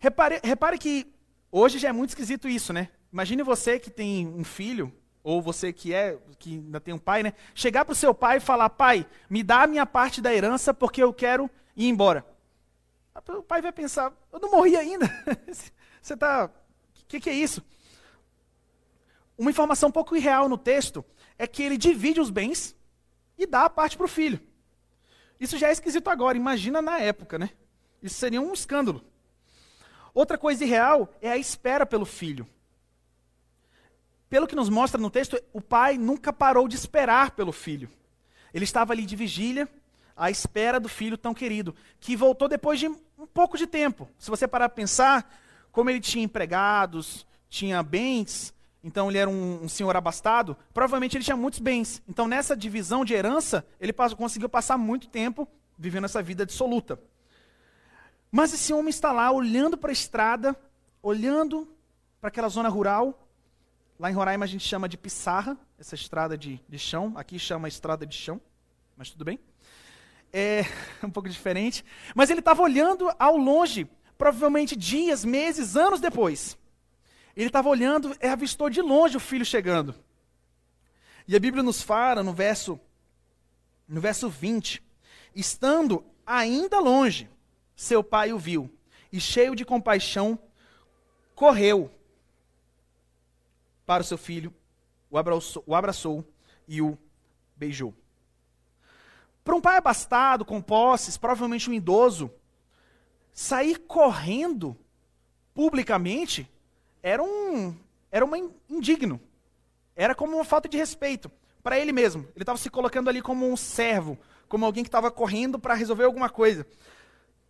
Repare, 0.00 0.40
repare 0.42 0.78
que 0.78 1.06
hoje 1.52 1.78
já 1.78 1.90
é 1.90 1.92
muito 1.92 2.10
esquisito 2.10 2.48
isso, 2.48 2.72
né? 2.72 2.88
Imagine 3.14 3.44
você 3.44 3.78
que 3.78 3.90
tem 3.90 4.26
um 4.26 4.42
filho, 4.42 4.92
ou 5.22 5.40
você 5.40 5.72
que 5.72 5.94
é, 5.94 6.18
que 6.36 6.54
ainda 6.54 6.80
tem 6.80 6.92
um 6.92 6.98
pai, 6.98 7.22
né? 7.22 7.32
Chegar 7.54 7.84
para 7.84 7.92
o 7.92 7.94
seu 7.94 8.12
pai 8.12 8.38
e 8.38 8.40
falar, 8.40 8.68
pai, 8.70 9.06
me 9.30 9.40
dá 9.44 9.62
a 9.62 9.66
minha 9.68 9.86
parte 9.86 10.20
da 10.20 10.34
herança 10.34 10.74
porque 10.74 11.00
eu 11.00 11.14
quero 11.14 11.48
ir 11.76 11.86
embora. 11.86 12.26
O 13.28 13.42
pai 13.44 13.62
vai 13.62 13.70
pensar, 13.70 14.12
eu 14.32 14.40
não 14.40 14.50
morri 14.50 14.76
ainda. 14.76 15.06
você 16.02 16.14
está. 16.14 16.46
O 16.46 16.50
que, 17.06 17.20
que 17.20 17.30
é 17.30 17.32
isso? 17.32 17.62
Uma 19.38 19.50
informação 19.50 19.90
um 19.90 19.92
pouco 19.92 20.16
irreal 20.16 20.48
no 20.48 20.58
texto 20.58 21.04
é 21.38 21.46
que 21.46 21.62
ele 21.62 21.78
divide 21.78 22.20
os 22.20 22.30
bens 22.30 22.74
e 23.38 23.46
dá 23.46 23.66
a 23.66 23.70
parte 23.70 23.96
para 23.96 24.06
o 24.06 24.08
filho. 24.08 24.40
Isso 25.38 25.56
já 25.56 25.68
é 25.68 25.72
esquisito 25.72 26.08
agora, 26.08 26.36
imagina 26.36 26.82
na 26.82 26.98
época, 26.98 27.38
né? 27.38 27.50
Isso 28.02 28.16
seria 28.16 28.40
um 28.40 28.52
escândalo. 28.52 29.04
Outra 30.12 30.36
coisa 30.36 30.64
irreal 30.64 31.14
é 31.22 31.30
a 31.30 31.36
espera 31.36 31.86
pelo 31.86 32.04
filho. 32.04 32.44
Pelo 34.28 34.46
que 34.46 34.56
nos 34.56 34.68
mostra 34.68 35.00
no 35.00 35.10
texto, 35.10 35.40
o 35.52 35.60
pai 35.60 35.96
nunca 35.98 36.32
parou 36.32 36.66
de 36.66 36.76
esperar 36.76 37.32
pelo 37.32 37.52
filho. 37.52 37.88
Ele 38.52 38.64
estava 38.64 38.92
ali 38.92 39.04
de 39.04 39.16
vigília, 39.16 39.68
à 40.16 40.30
espera 40.30 40.78
do 40.78 40.88
filho 40.88 41.18
tão 41.18 41.34
querido, 41.34 41.74
que 42.00 42.16
voltou 42.16 42.48
depois 42.48 42.78
de 42.78 42.88
um 42.88 43.26
pouco 43.32 43.58
de 43.58 43.66
tempo. 43.66 44.08
Se 44.18 44.30
você 44.30 44.46
parar 44.46 44.68
para 44.68 44.76
pensar, 44.76 45.40
como 45.72 45.90
ele 45.90 46.00
tinha 46.00 46.24
empregados, 46.24 47.26
tinha 47.48 47.82
bens, 47.82 48.54
então 48.82 49.08
ele 49.08 49.18
era 49.18 49.30
um, 49.30 49.64
um, 49.64 49.68
senhor 49.68 49.96
abastado, 49.96 50.56
provavelmente 50.72 51.16
ele 51.16 51.24
tinha 51.24 51.36
muitos 51.36 51.58
bens. 51.58 52.02
Então 52.08 52.28
nessa 52.28 52.56
divisão 52.56 53.04
de 53.04 53.14
herança, 53.14 53.66
ele 53.80 53.92
passou, 53.92 54.16
conseguiu 54.16 54.48
passar 54.48 54.76
muito 54.76 55.08
tempo 55.08 55.48
vivendo 55.76 56.04
essa 56.04 56.22
vida 56.22 56.46
dissoluta. 56.46 57.00
Mas 58.30 58.52
esse 58.52 58.72
homem 58.72 58.90
está 58.90 59.10
lá 59.12 59.30
olhando 59.30 59.76
para 59.78 59.90
a 59.90 59.92
estrada, 59.92 60.56
olhando 61.02 61.68
para 62.20 62.28
aquela 62.28 62.48
zona 62.48 62.68
rural. 62.68 63.23
Lá 63.98 64.10
em 64.10 64.14
Roraima 64.14 64.44
a 64.44 64.48
gente 64.48 64.66
chama 64.66 64.88
de 64.88 64.98
pissarra, 64.98 65.56
essa 65.78 65.94
estrada 65.94 66.36
de, 66.36 66.60
de 66.68 66.78
chão. 66.78 67.12
Aqui 67.16 67.38
chama 67.38 67.68
estrada 67.68 68.04
de 68.04 68.16
chão, 68.16 68.40
mas 68.96 69.10
tudo 69.10 69.24
bem. 69.24 69.38
É 70.32 70.62
um 71.02 71.10
pouco 71.10 71.28
diferente. 71.28 71.84
Mas 72.14 72.28
ele 72.28 72.40
estava 72.40 72.60
olhando 72.60 73.08
ao 73.18 73.36
longe, 73.36 73.88
provavelmente 74.18 74.74
dias, 74.74 75.24
meses, 75.24 75.76
anos 75.76 76.00
depois. 76.00 76.58
Ele 77.36 77.46
estava 77.46 77.68
olhando 77.68 78.16
e 78.20 78.26
avistou 78.26 78.68
de 78.68 78.82
longe 78.82 79.16
o 79.16 79.20
filho 79.20 79.44
chegando. 79.44 79.94
E 81.28 81.36
a 81.36 81.40
Bíblia 81.40 81.62
nos 81.62 81.80
fala 81.80 82.22
no 82.22 82.32
verso, 82.32 82.78
no 83.86 84.00
verso 84.00 84.28
20: 84.28 84.82
Estando 85.36 86.04
ainda 86.26 86.80
longe, 86.80 87.30
seu 87.76 88.02
pai 88.02 88.32
o 88.32 88.38
viu, 88.38 88.68
e 89.12 89.20
cheio 89.20 89.54
de 89.54 89.64
compaixão, 89.64 90.36
correu 91.34 91.90
para 93.86 94.02
o 94.02 94.06
seu 94.06 94.18
filho, 94.18 94.52
o 95.10 95.18
abraçou, 95.18 95.62
o 95.66 95.74
abraçou 95.74 96.24
e 96.66 96.80
o 96.80 96.98
beijou. 97.56 97.94
Para 99.42 99.54
um 99.54 99.60
pai 99.60 99.76
abastado, 99.76 100.44
com 100.44 100.60
posses, 100.60 101.16
provavelmente 101.16 101.68
um 101.68 101.74
idoso, 101.74 102.30
sair 103.32 103.78
correndo 103.78 104.76
publicamente 105.52 106.50
era 107.02 107.22
um 107.22 107.76
era 108.10 108.24
uma 108.24 108.38
indigno. 108.68 109.20
Era 109.96 110.14
como 110.14 110.36
uma 110.36 110.44
falta 110.44 110.68
de 110.68 110.76
respeito 110.76 111.30
para 111.62 111.78
ele 111.78 111.92
mesmo. 111.92 112.22
Ele 112.34 112.42
estava 112.42 112.58
se 112.58 112.70
colocando 112.70 113.08
ali 113.08 113.20
como 113.20 113.50
um 113.50 113.56
servo, 113.56 114.18
como 114.48 114.64
alguém 114.64 114.84
que 114.84 114.88
estava 114.88 115.10
correndo 115.10 115.58
para 115.58 115.74
resolver 115.74 116.04
alguma 116.04 116.30
coisa. 116.30 116.66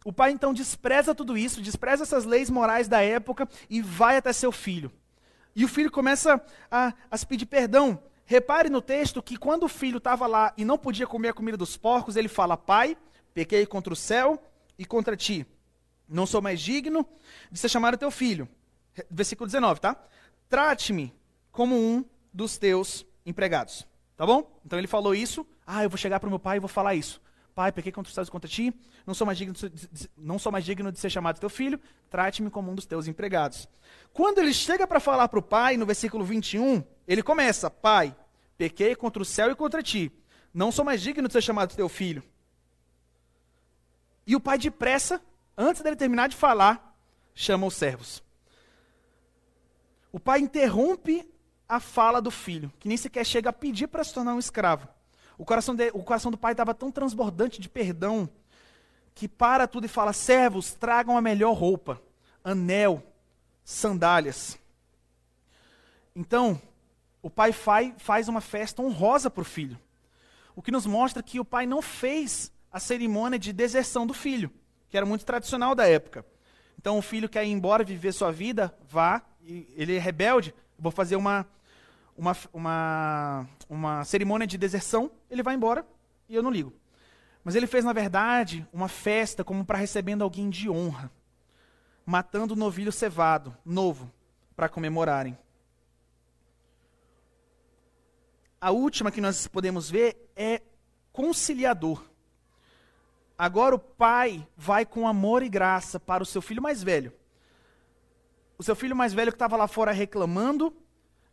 O 0.04 0.12
pai 0.12 0.32
então 0.32 0.52
despreza 0.52 1.14
tudo 1.14 1.36
isso, 1.36 1.62
despreza 1.62 2.02
essas 2.02 2.24
leis 2.24 2.50
morais 2.50 2.88
da 2.88 3.00
época 3.00 3.48
e 3.68 3.80
vai 3.80 4.16
até 4.16 4.32
seu 4.32 4.50
filho. 4.50 4.90
E 5.54 5.64
o 5.64 5.68
filho 5.68 5.90
começa 5.90 6.42
a, 6.70 6.92
a 7.10 7.16
se 7.16 7.26
pedir 7.26 7.46
perdão. 7.46 8.02
Repare 8.26 8.70
no 8.70 8.80
texto 8.80 9.22
que 9.22 9.36
quando 9.36 9.64
o 9.64 9.68
filho 9.68 9.98
estava 9.98 10.26
lá 10.26 10.52
e 10.56 10.64
não 10.64 10.78
podia 10.78 11.06
comer 11.06 11.28
a 11.28 11.34
comida 11.34 11.56
dos 11.56 11.76
porcos, 11.76 12.16
ele 12.16 12.28
fala: 12.28 12.56
Pai, 12.56 12.96
pequei 13.32 13.66
contra 13.66 13.92
o 13.92 13.96
céu 13.96 14.42
e 14.78 14.84
contra 14.84 15.16
ti. 15.16 15.46
Não 16.08 16.26
sou 16.26 16.40
mais 16.42 16.60
digno 16.60 17.06
de 17.50 17.58
ser 17.58 17.68
chamado 17.68 17.96
teu 17.96 18.10
filho. 18.10 18.48
Versículo 19.10 19.46
19, 19.46 19.80
tá? 19.80 19.96
Trate-me 20.48 21.12
como 21.50 21.76
um 21.76 22.04
dos 22.32 22.56
teus 22.56 23.06
empregados. 23.24 23.86
Tá 24.16 24.24
bom? 24.26 24.60
Então 24.64 24.78
ele 24.78 24.88
falou 24.88 25.14
isso. 25.14 25.46
Ah, 25.66 25.82
eu 25.82 25.90
vou 25.90 25.98
chegar 25.98 26.20
para 26.20 26.26
o 26.26 26.30
meu 26.30 26.38
pai 26.38 26.58
e 26.58 26.60
vou 26.60 26.68
falar 26.68 26.94
isso. 26.94 27.20
Pai, 27.54 27.70
pequei 27.70 27.92
contra 27.92 28.08
os 28.08 28.14
céus 28.14 28.26
e 28.26 28.30
contra 28.30 28.50
ti, 28.50 28.74
não 29.06 29.14
sou 29.14 29.24
mais 29.24 29.38
digno 29.38 29.54
de, 29.54 30.10
não 30.16 30.40
sou 30.40 30.50
mais 30.50 30.64
digno 30.64 30.90
de 30.90 30.98
ser 30.98 31.08
chamado 31.08 31.38
teu 31.38 31.48
filho, 31.48 31.80
trate-me 32.10 32.50
como 32.50 32.72
um 32.72 32.74
dos 32.74 32.84
teus 32.84 33.06
empregados. 33.06 33.68
Quando 34.12 34.38
ele 34.38 34.52
chega 34.52 34.86
para 34.88 34.98
falar 34.98 35.28
para 35.28 35.38
o 35.38 35.42
pai, 35.42 35.76
no 35.76 35.86
versículo 35.86 36.24
21, 36.24 36.82
ele 37.06 37.22
começa: 37.22 37.70
Pai, 37.70 38.14
pequei 38.58 38.96
contra 38.96 39.22
o 39.22 39.24
céu 39.24 39.52
e 39.52 39.54
contra 39.54 39.84
ti, 39.84 40.10
não 40.52 40.72
sou 40.72 40.84
mais 40.84 41.00
digno 41.00 41.28
de 41.28 41.32
ser 41.32 41.42
chamado 41.42 41.76
teu 41.76 41.88
filho. 41.88 42.24
E 44.26 44.34
o 44.34 44.40
pai, 44.40 44.58
depressa, 44.58 45.22
antes 45.56 45.80
dele 45.80 45.96
terminar 45.96 46.28
de 46.28 46.36
falar, 46.36 46.96
chama 47.34 47.66
os 47.66 47.74
servos. 47.74 48.22
O 50.10 50.18
pai 50.18 50.40
interrompe 50.40 51.28
a 51.68 51.78
fala 51.78 52.20
do 52.20 52.30
filho, 52.30 52.72
que 52.80 52.88
nem 52.88 52.96
sequer 52.96 53.24
chega 53.24 53.50
a 53.50 53.52
pedir 53.52 53.86
para 53.86 54.02
se 54.02 54.12
tornar 54.12 54.34
um 54.34 54.38
escravo. 54.38 54.88
O 55.36 55.44
coração, 55.44 55.74
de, 55.74 55.90
o 55.92 56.02
coração 56.02 56.30
do 56.30 56.38
pai 56.38 56.52
estava 56.52 56.74
tão 56.74 56.90
transbordante 56.90 57.60
de 57.60 57.68
perdão 57.68 58.28
que 59.14 59.28
para 59.28 59.66
tudo 59.66 59.86
e 59.86 59.88
fala: 59.88 60.12
servos, 60.12 60.72
tragam 60.72 61.16
a 61.16 61.20
melhor 61.20 61.52
roupa, 61.52 62.00
anel, 62.42 63.02
sandálias. 63.64 64.58
Então, 66.14 66.60
o 67.22 67.30
pai 67.30 67.52
faz 67.52 68.28
uma 68.28 68.40
festa 68.40 68.82
honrosa 68.82 69.30
para 69.30 69.42
o 69.42 69.44
filho. 69.44 69.78
O 70.54 70.62
que 70.62 70.70
nos 70.70 70.86
mostra 70.86 71.22
que 71.22 71.40
o 71.40 71.44
pai 71.44 71.66
não 71.66 71.82
fez 71.82 72.52
a 72.70 72.78
cerimônia 72.78 73.38
de 73.38 73.52
deserção 73.52 74.06
do 74.06 74.14
filho, 74.14 74.50
que 74.88 74.96
era 74.96 75.06
muito 75.06 75.24
tradicional 75.24 75.74
da 75.74 75.88
época. 75.88 76.24
Então, 76.78 76.98
o 76.98 77.02
filho 77.02 77.28
quer 77.28 77.44
ir 77.44 77.50
embora 77.50 77.82
viver 77.82 78.12
sua 78.12 78.30
vida, 78.30 78.76
vá, 78.88 79.22
ele 79.42 79.96
é 79.96 79.98
rebelde, 79.98 80.54
vou 80.78 80.92
fazer 80.92 81.16
uma 81.16 81.46
uma, 82.16 82.36
uma, 82.52 83.48
uma 83.68 84.04
cerimônia 84.04 84.46
de 84.46 84.58
deserção, 84.58 85.10
ele 85.30 85.42
vai 85.42 85.54
embora 85.54 85.86
e 86.28 86.34
eu 86.34 86.42
não 86.42 86.50
ligo. 86.50 86.72
Mas 87.42 87.54
ele 87.54 87.66
fez, 87.66 87.84
na 87.84 87.92
verdade, 87.92 88.66
uma 88.72 88.88
festa 88.88 89.44
como 89.44 89.64
para 89.64 89.78
recebendo 89.78 90.22
alguém 90.22 90.48
de 90.48 90.70
honra, 90.70 91.10
matando 92.06 92.54
um 92.54 92.56
novilho 92.56 92.90
cevado, 92.90 93.54
novo, 93.64 94.10
para 94.56 94.68
comemorarem. 94.68 95.36
A 98.60 98.70
última 98.70 99.10
que 99.10 99.20
nós 99.20 99.46
podemos 99.46 99.90
ver 99.90 100.30
é 100.34 100.62
conciliador. 101.12 102.02
Agora 103.36 103.74
o 103.74 103.78
pai 103.78 104.46
vai 104.56 104.86
com 104.86 105.06
amor 105.06 105.42
e 105.42 105.48
graça 105.48 106.00
para 106.00 106.22
o 106.22 106.26
seu 106.26 106.40
filho 106.40 106.62
mais 106.62 106.82
velho. 106.82 107.12
O 108.56 108.62
seu 108.62 108.74
filho 108.74 108.96
mais 108.96 109.12
velho 109.12 109.32
que 109.32 109.36
estava 109.36 109.56
lá 109.56 109.66
fora 109.66 109.92
reclamando, 109.92 110.74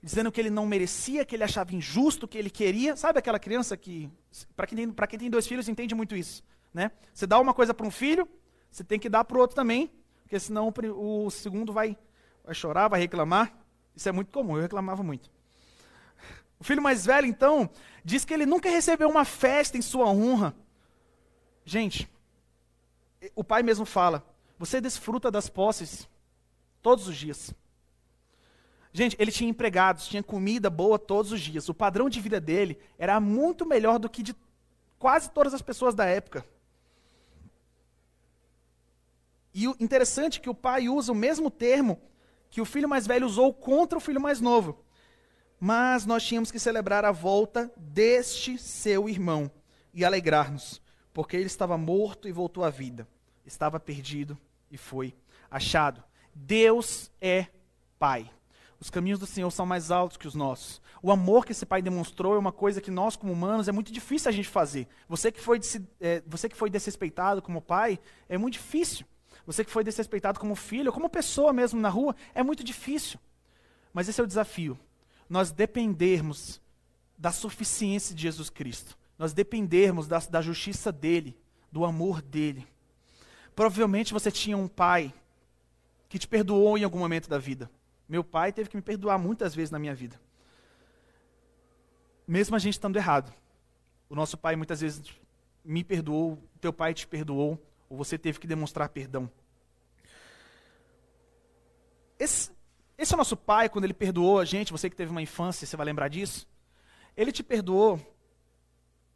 dizendo 0.01 0.31
que 0.31 0.41
ele 0.41 0.49
não 0.49 0.65
merecia, 0.65 1.23
que 1.23 1.35
ele 1.35 1.43
achava 1.43 1.75
injusto, 1.75 2.27
que 2.27 2.37
ele 2.37 2.49
queria. 2.49 2.95
Sabe 2.95 3.19
aquela 3.19 3.39
criança 3.39 3.77
que, 3.77 4.09
para 4.55 4.65
quem, 4.65 4.75
tem, 4.75 5.07
quem 5.07 5.19
tem 5.19 5.29
dois 5.29 5.45
filhos, 5.45 5.69
entende 5.69 5.93
muito 5.93 6.15
isso. 6.15 6.43
Né? 6.73 6.91
Você 7.13 7.27
dá 7.27 7.39
uma 7.39 7.53
coisa 7.53 7.73
para 7.73 7.85
um 7.85 7.91
filho, 7.91 8.27
você 8.69 8.83
tem 8.83 8.99
que 8.99 9.09
dar 9.09 9.23
para 9.23 9.37
o 9.37 9.41
outro 9.41 9.55
também, 9.55 9.91
porque 10.23 10.39
senão 10.39 10.73
o, 10.95 11.25
o 11.25 11.29
segundo 11.29 11.71
vai, 11.71 11.97
vai 12.43 12.55
chorar, 12.55 12.87
vai 12.87 12.99
reclamar. 12.99 13.53
Isso 13.95 14.07
é 14.07 14.11
muito 14.11 14.31
comum, 14.31 14.55
eu 14.55 14.61
reclamava 14.61 15.03
muito. 15.03 15.29
O 16.59 16.63
filho 16.63 16.81
mais 16.81 17.05
velho, 17.05 17.27
então, 17.27 17.69
diz 18.03 18.23
que 18.23 18.33
ele 18.33 18.45
nunca 18.45 18.69
recebeu 18.69 19.09
uma 19.09 19.25
festa 19.25 19.77
em 19.77 19.81
sua 19.81 20.07
honra. 20.07 20.55
Gente, 21.65 22.09
o 23.35 23.43
pai 23.43 23.63
mesmo 23.63 23.85
fala: 23.85 24.25
você 24.57 24.79
desfruta 24.79 25.29
das 25.29 25.49
posses 25.49 26.07
todos 26.81 27.07
os 27.07 27.17
dias. 27.17 27.53
Gente, 28.93 29.15
ele 29.19 29.31
tinha 29.31 29.49
empregados, 29.49 30.07
tinha 30.07 30.21
comida 30.21 30.69
boa 30.69 30.99
todos 30.99 31.31
os 31.31 31.39
dias. 31.39 31.69
O 31.69 31.73
padrão 31.73 32.09
de 32.09 32.19
vida 32.19 32.39
dele 32.39 32.77
era 32.97 33.19
muito 33.19 33.65
melhor 33.65 33.97
do 33.97 34.09
que 34.09 34.21
de 34.21 34.35
quase 34.99 35.29
todas 35.31 35.53
as 35.53 35.61
pessoas 35.61 35.95
da 35.95 36.05
época. 36.05 36.45
E 39.53 39.67
o 39.67 39.75
interessante 39.79 40.39
é 40.39 40.41
que 40.41 40.49
o 40.49 40.55
pai 40.55 40.89
usa 40.89 41.11
o 41.11 41.15
mesmo 41.15 41.49
termo 41.49 42.01
que 42.49 42.61
o 42.61 42.65
filho 42.65 42.87
mais 42.87 43.07
velho 43.07 43.25
usou 43.25 43.53
contra 43.53 43.97
o 43.97 44.01
filho 44.01 44.19
mais 44.19 44.41
novo. 44.41 44.83
Mas 45.59 46.05
nós 46.05 46.23
tínhamos 46.23 46.51
que 46.51 46.59
celebrar 46.59 47.05
a 47.05 47.11
volta 47.11 47.71
deste 47.77 48.57
seu 48.57 49.07
irmão 49.07 49.49
e 49.93 50.03
alegrar-nos, 50.03 50.81
porque 51.13 51.37
ele 51.37 51.45
estava 51.45 51.77
morto 51.77 52.27
e 52.27 52.31
voltou 52.31 52.63
à 52.63 52.69
vida, 52.69 53.07
estava 53.45 53.79
perdido 53.79 54.37
e 54.69 54.77
foi 54.77 55.13
achado. 55.49 56.03
Deus 56.33 57.11
é 57.21 57.47
Pai. 57.99 58.29
Os 58.81 58.89
caminhos 58.89 59.19
do 59.19 59.27
Senhor 59.27 59.51
são 59.51 59.63
mais 59.63 59.91
altos 59.91 60.17
que 60.17 60.27
os 60.27 60.33
nossos. 60.33 60.81
O 61.03 61.11
amor 61.11 61.45
que 61.45 61.51
esse 61.51 61.67
pai 61.67 61.83
demonstrou 61.83 62.33
é 62.33 62.39
uma 62.39 62.51
coisa 62.51 62.81
que 62.81 62.89
nós, 62.89 63.15
como 63.15 63.31
humanos, 63.31 63.67
é 63.67 63.71
muito 63.71 63.93
difícil 63.93 64.27
a 64.27 64.31
gente 64.31 64.49
fazer. 64.49 64.87
Você 65.07 65.31
que 65.31 65.39
foi, 65.39 65.59
é, 65.99 66.23
você 66.25 66.49
que 66.49 66.55
foi 66.55 66.67
desrespeitado 66.67 67.43
como 67.43 67.61
pai, 67.61 67.99
é 68.27 68.39
muito 68.39 68.53
difícil. 68.53 69.05
Você 69.45 69.63
que 69.63 69.69
foi 69.69 69.83
desrespeitado 69.83 70.39
como 70.39 70.55
filho, 70.55 70.91
como 70.91 71.11
pessoa 71.11 71.53
mesmo 71.53 71.79
na 71.79 71.89
rua, 71.89 72.15
é 72.33 72.41
muito 72.41 72.63
difícil. 72.63 73.19
Mas 73.93 74.09
esse 74.09 74.19
é 74.19 74.23
o 74.23 74.27
desafio. 74.27 74.79
Nós 75.29 75.51
dependermos 75.51 76.59
da 77.15 77.31
suficiência 77.31 78.15
de 78.15 78.23
Jesus 78.23 78.49
Cristo. 78.49 78.97
Nós 79.15 79.31
dependermos 79.31 80.07
da, 80.07 80.17
da 80.17 80.41
justiça 80.41 80.91
dele, 80.91 81.37
do 81.71 81.85
amor 81.85 82.19
dele. 82.19 82.67
Provavelmente 83.55 84.11
você 84.11 84.31
tinha 84.31 84.57
um 84.57 84.67
pai 84.67 85.13
que 86.09 86.17
te 86.17 86.27
perdoou 86.27 86.79
em 86.79 86.83
algum 86.83 86.97
momento 86.97 87.29
da 87.29 87.37
vida. 87.37 87.69
Meu 88.11 88.25
pai 88.25 88.51
teve 88.51 88.69
que 88.69 88.75
me 88.75 88.81
perdoar 88.81 89.17
muitas 89.17 89.55
vezes 89.55 89.71
na 89.71 89.79
minha 89.79 89.95
vida. 89.95 90.19
Mesmo 92.27 92.57
a 92.57 92.59
gente 92.59 92.73
estando 92.73 92.97
errado. 92.97 93.33
O 94.09 94.15
nosso 94.15 94.37
pai 94.37 94.53
muitas 94.57 94.81
vezes 94.81 95.01
me 95.63 95.81
perdoou, 95.81 96.37
teu 96.59 96.73
pai 96.73 96.93
te 96.93 97.07
perdoou, 97.07 97.57
ou 97.89 97.95
você 97.95 98.17
teve 98.17 98.37
que 98.37 98.45
demonstrar 98.45 98.89
perdão. 98.89 99.31
Esse, 102.19 102.51
esse 102.97 103.13
é 103.13 103.15
o 103.15 103.17
nosso 103.17 103.37
pai, 103.37 103.69
quando 103.69 103.85
ele 103.85 103.93
perdoou 103.93 104.39
a 104.39 104.43
gente, 104.43 104.73
você 104.73 104.89
que 104.89 104.95
teve 104.97 105.09
uma 105.09 105.21
infância, 105.21 105.65
você 105.65 105.77
vai 105.77 105.85
lembrar 105.85 106.09
disso. 106.09 106.45
Ele 107.15 107.31
te 107.31 107.41
perdoou, 107.41 107.97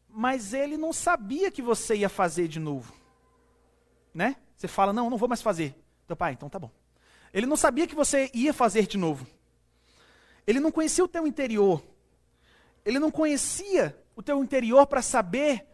mas 0.07 0.53
ele 0.53 0.77
não 0.77 0.93
sabia 0.93 1.51
que 1.51 1.61
você 1.61 1.97
ia 1.97 2.07
fazer 2.07 2.47
de 2.47 2.61
novo. 2.61 2.93
Né? 4.13 4.37
Você 4.55 4.69
fala, 4.69 4.93
não, 4.93 5.09
não 5.09 5.17
vou 5.17 5.27
mais 5.27 5.41
fazer. 5.41 5.75
Teu 6.07 6.15
pai, 6.15 6.31
então 6.31 6.49
tá 6.49 6.57
bom. 6.57 6.71
Ele 7.35 7.45
não 7.45 7.57
sabia 7.57 7.85
que 7.85 7.93
você 7.93 8.31
ia 8.33 8.53
fazer 8.53 8.87
de 8.87 8.97
novo. 8.97 9.27
Ele 10.47 10.57
não 10.61 10.71
conhecia 10.71 11.03
o 11.03 11.07
teu 11.07 11.27
interior. 11.27 11.83
Ele 12.85 12.97
não 12.97 13.11
conhecia 13.11 13.93
o 14.15 14.23
teu 14.23 14.41
interior 14.41 14.87
para 14.87 15.01
saber 15.01 15.67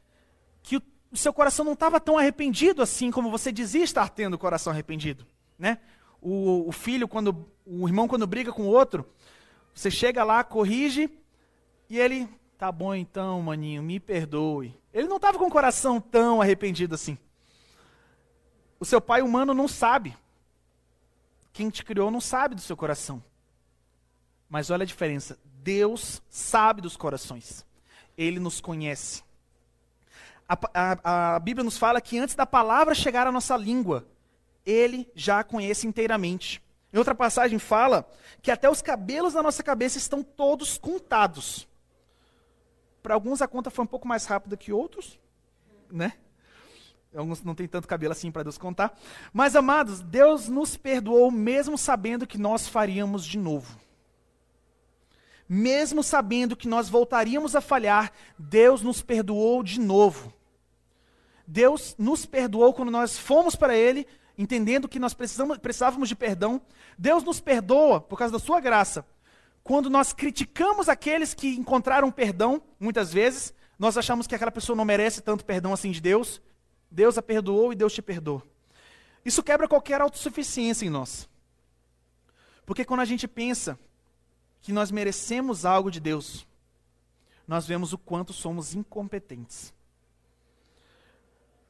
que 0.64 0.78
o, 0.78 0.84
seu 1.14 1.32
coração 1.32 1.64
não 1.64 1.74
estava 1.74 2.00
tão 2.00 2.18
arrependido 2.18 2.82
assim 2.82 3.12
como 3.12 3.30
você 3.30 3.52
dizia 3.52 3.84
estar 3.84 4.10
tendo 4.10 4.34
o 4.34 4.40
coração 4.40 4.74
arrependido, 4.74 5.24
né? 5.60 5.78
O, 6.20 6.68
o 6.68 6.72
filho 6.72 7.08
quando 7.08 7.46
o 7.64 7.88
irmão 7.88 8.08
quando 8.08 8.26
briga 8.26 8.52
com 8.52 8.64
o 8.64 8.72
outro, 8.72 9.08
você 9.72 9.92
chega 9.92 10.24
lá, 10.24 10.44
corrige 10.44 11.12
e 11.88 12.00
ele, 12.00 12.28
tá 12.58 12.72
bom 12.72 12.96
então, 12.96 13.40
maninho, 13.40 13.84
me 13.84 14.00
perdoe. 14.00 14.76
Ele 14.92 15.08
não 15.08 15.18
estava 15.18 15.38
com 15.38 15.46
o 15.46 15.52
coração 15.52 16.02
tão 16.02 16.42
arrependido 16.42 16.96
assim. 16.96 17.20
O 18.80 18.86
seu 18.86 19.00
pai 19.00 19.22
humano 19.22 19.54
não 19.54 19.68
sabe 19.68 20.18
quem 21.54 21.70
te 21.70 21.84
criou 21.84 22.10
não 22.10 22.22
sabe 22.22 22.56
do 22.56 22.62
seu 22.62 22.78
coração. 22.78 23.24
Mas 24.50 24.70
olha 24.70 24.84
a 24.84 24.86
diferença. 24.86 25.38
Deus 25.46 26.22
sabe 26.30 26.82
dos 26.82 26.98
corações. 26.98 27.66
Ele 28.18 28.40
nos 28.40 28.60
conhece. 28.60 29.24
A, 30.48 30.58
a, 30.74 31.36
a, 31.36 31.40
Bíblia 31.40 31.64
nos 31.64 31.78
fala 31.78 32.02
que 32.02 32.20
antes 32.20 32.36
da 32.36 32.46
palavra 32.46 32.94
chegar 32.94 33.26
à 33.26 33.32
nossa 33.32 33.56
língua, 33.56 34.06
ele 34.66 35.10
já 35.16 35.40
a 35.40 35.44
conhece 35.44 35.88
inteiramente. 35.88 36.62
Em 36.92 36.98
outra 36.98 37.16
passagem 37.16 37.58
fala 37.58 38.06
que 38.42 38.52
até 38.52 38.70
os 38.70 38.82
cabelos 38.82 39.34
da 39.34 39.42
nossa 39.42 39.64
cabeça 39.64 39.98
estão 39.98 40.22
todos 40.22 40.78
contados. 40.78 41.68
Para 43.02 43.14
alguns 43.14 43.42
a 43.42 43.48
conta 43.48 43.70
foi 43.70 43.86
um 43.86 43.88
pouco 43.88 44.08
mais 44.08 44.26
rápida 44.26 44.58
que 44.58 44.74
outros, 44.74 45.18
né? 45.90 46.14
Alguns 47.14 47.44
não 47.44 47.54
têm 47.54 47.68
tanto 47.68 47.88
cabelo 47.88 48.14
assim 48.14 48.32
para 48.32 48.44
Deus 48.44 48.58
contar. 48.58 48.98
Mas, 49.34 49.56
amados, 49.56 50.02
Deus 50.02 50.48
nos 50.48 50.78
perdoou 50.78 51.30
mesmo 51.30 51.78
sabendo 51.78 52.26
que 52.26 52.38
nós 52.38 52.68
faríamos 52.68 53.26
de 53.26 53.38
novo. 53.38 53.78
Mesmo 55.48 56.02
sabendo 56.02 56.56
que 56.56 56.70
nós 56.70 56.88
voltaríamos 56.88 57.54
a 57.56 57.60
falhar, 57.60 58.14
Deus 58.40 58.82
nos 58.82 59.02
perdoou 59.02 59.62
de 59.62 59.80
novo. 59.80 60.34
Deus 61.46 61.94
nos 62.00 62.26
perdoou 62.26 62.74
quando 62.74 62.90
nós 62.90 63.18
fomos 63.18 63.58
para 63.58 63.76
Ele, 63.76 64.08
entendendo 64.38 64.88
que 64.88 65.00
nós 65.00 65.14
precisávamos 65.14 66.08
de 66.08 66.16
perdão. 66.16 66.62
Deus 66.98 67.22
nos 67.24 67.42
perdoa 67.42 68.00
por 68.00 68.18
causa 68.18 68.32
da 68.32 68.40
Sua 68.40 68.62
graça. 68.62 69.06
Quando 69.62 69.90
nós 69.90 70.14
criticamos 70.14 70.88
aqueles 70.88 71.34
que 71.34 71.50
encontraram 71.50 72.10
perdão, 72.10 72.62
muitas 72.80 73.12
vezes, 73.12 73.54
nós 73.78 73.98
achamos 73.98 74.28
que 74.28 74.34
aquela 74.34 74.52
pessoa 74.52 74.78
não 74.78 74.86
merece 74.86 75.22
tanto 75.22 75.44
perdão 75.44 75.74
assim 75.74 75.92
de 75.92 76.00
Deus. 76.00 76.42
Deus 76.92 77.18
a 77.18 77.22
perdoou 77.22 77.72
e 77.72 77.76
Deus 77.76 77.94
te 77.94 78.02
perdoa. 78.02 78.44
Isso 79.24 79.42
quebra 79.42 79.68
qualquer 79.68 80.02
autossuficiência 80.02 80.86
em 80.86 80.90
nós. 80.90 81.30
Porque 82.66 82.84
quando 82.84 83.00
a 83.00 83.06
gente 83.06 83.28
pensa 83.28 83.80
que 84.62 84.74
nós 84.74 84.92
merecemos 84.92 85.66
algo 85.66 85.90
de 85.90 86.00
Deus, 86.00 86.46
nós 87.48 87.66
vemos 87.66 87.94
o 87.94 87.98
quanto 87.98 88.34
somos 88.34 88.76
incompetentes. 88.76 89.74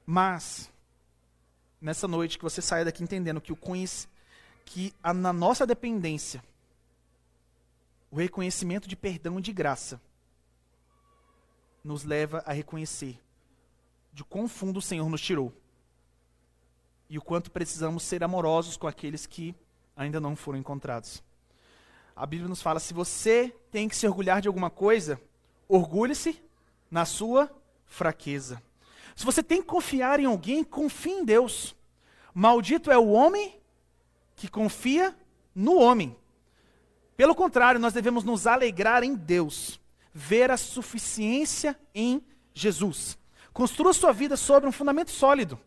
Mas, 0.06 0.72
nessa 1.80 2.08
noite, 2.08 2.38
que 2.38 2.44
você 2.44 2.62
saia 2.62 2.86
daqui 2.86 3.04
entendendo 3.04 3.40
que, 3.40 3.54
o 3.54 3.56
conhece, 3.56 4.08
que 4.66 4.94
a, 5.02 5.14
na 5.14 5.32
nossa 5.32 5.66
dependência, 5.66 6.44
o 8.10 8.18
reconhecimento 8.18 8.88
de 8.88 8.96
perdão 8.96 9.40
e 9.40 9.42
de 9.42 9.54
graça 9.54 10.02
nos 11.84 12.04
leva 12.04 12.44
a 12.46 12.52
reconhecer 12.52 13.20
de 14.14 14.24
quão 14.24 14.48
fundo 14.48 14.78
o 14.78 14.82
Senhor 14.82 15.10
nos 15.10 15.22
tirou. 15.22 15.54
E 17.10 17.18
o 17.18 17.22
quanto 17.22 17.52
precisamos 17.52 18.04
ser 18.04 18.24
amorosos 18.24 18.78
com 18.78 18.88
aqueles 18.88 19.26
que 19.26 19.56
ainda 19.96 20.20
não 20.20 20.36
foram 20.36 20.60
encontrados. 20.60 21.24
A 22.16 22.26
Bíblia 22.26 22.50
nos 22.50 22.62
fala: 22.62 22.80
se 22.80 22.94
você 22.94 23.54
tem 23.72 23.88
que 23.88 23.96
se 23.96 24.08
orgulhar 24.08 24.42
de 24.42 24.48
alguma 24.48 24.70
coisa, 24.70 25.20
orgulhe-se 25.68 26.42
na 26.90 27.06
sua 27.06 27.50
fraqueza. 27.86 28.62
Se 29.16 29.26
você 29.26 29.44
tem 29.44 29.62
que 29.62 29.68
confiar 29.68 30.20
em 30.20 30.26
alguém, 30.26 30.64
confie 30.64 31.12
em 31.12 31.26
Deus. 31.26 31.76
Maldito 32.34 32.90
é 32.90 32.98
o 32.98 33.12
homem 33.12 33.60
que 34.36 34.48
confia 34.48 35.16
no 35.54 35.76
homem. 35.76 36.16
Pelo 37.16 37.36
contrário, 37.36 37.80
nós 37.80 37.94
devemos 37.94 38.24
nos 38.24 38.48
alegrar 38.48 39.04
em 39.04 39.14
Deus, 39.14 39.80
ver 40.14 40.50
a 40.50 40.58
suficiência 40.58 41.78
em 41.94 42.24
Jesus. 42.54 43.18
Construa 43.54 43.94
sua 43.94 44.14
vida 44.14 44.38
sobre 44.38 44.68
um 44.68 44.72
fundamento 44.72 45.12
sólido. 45.12 45.60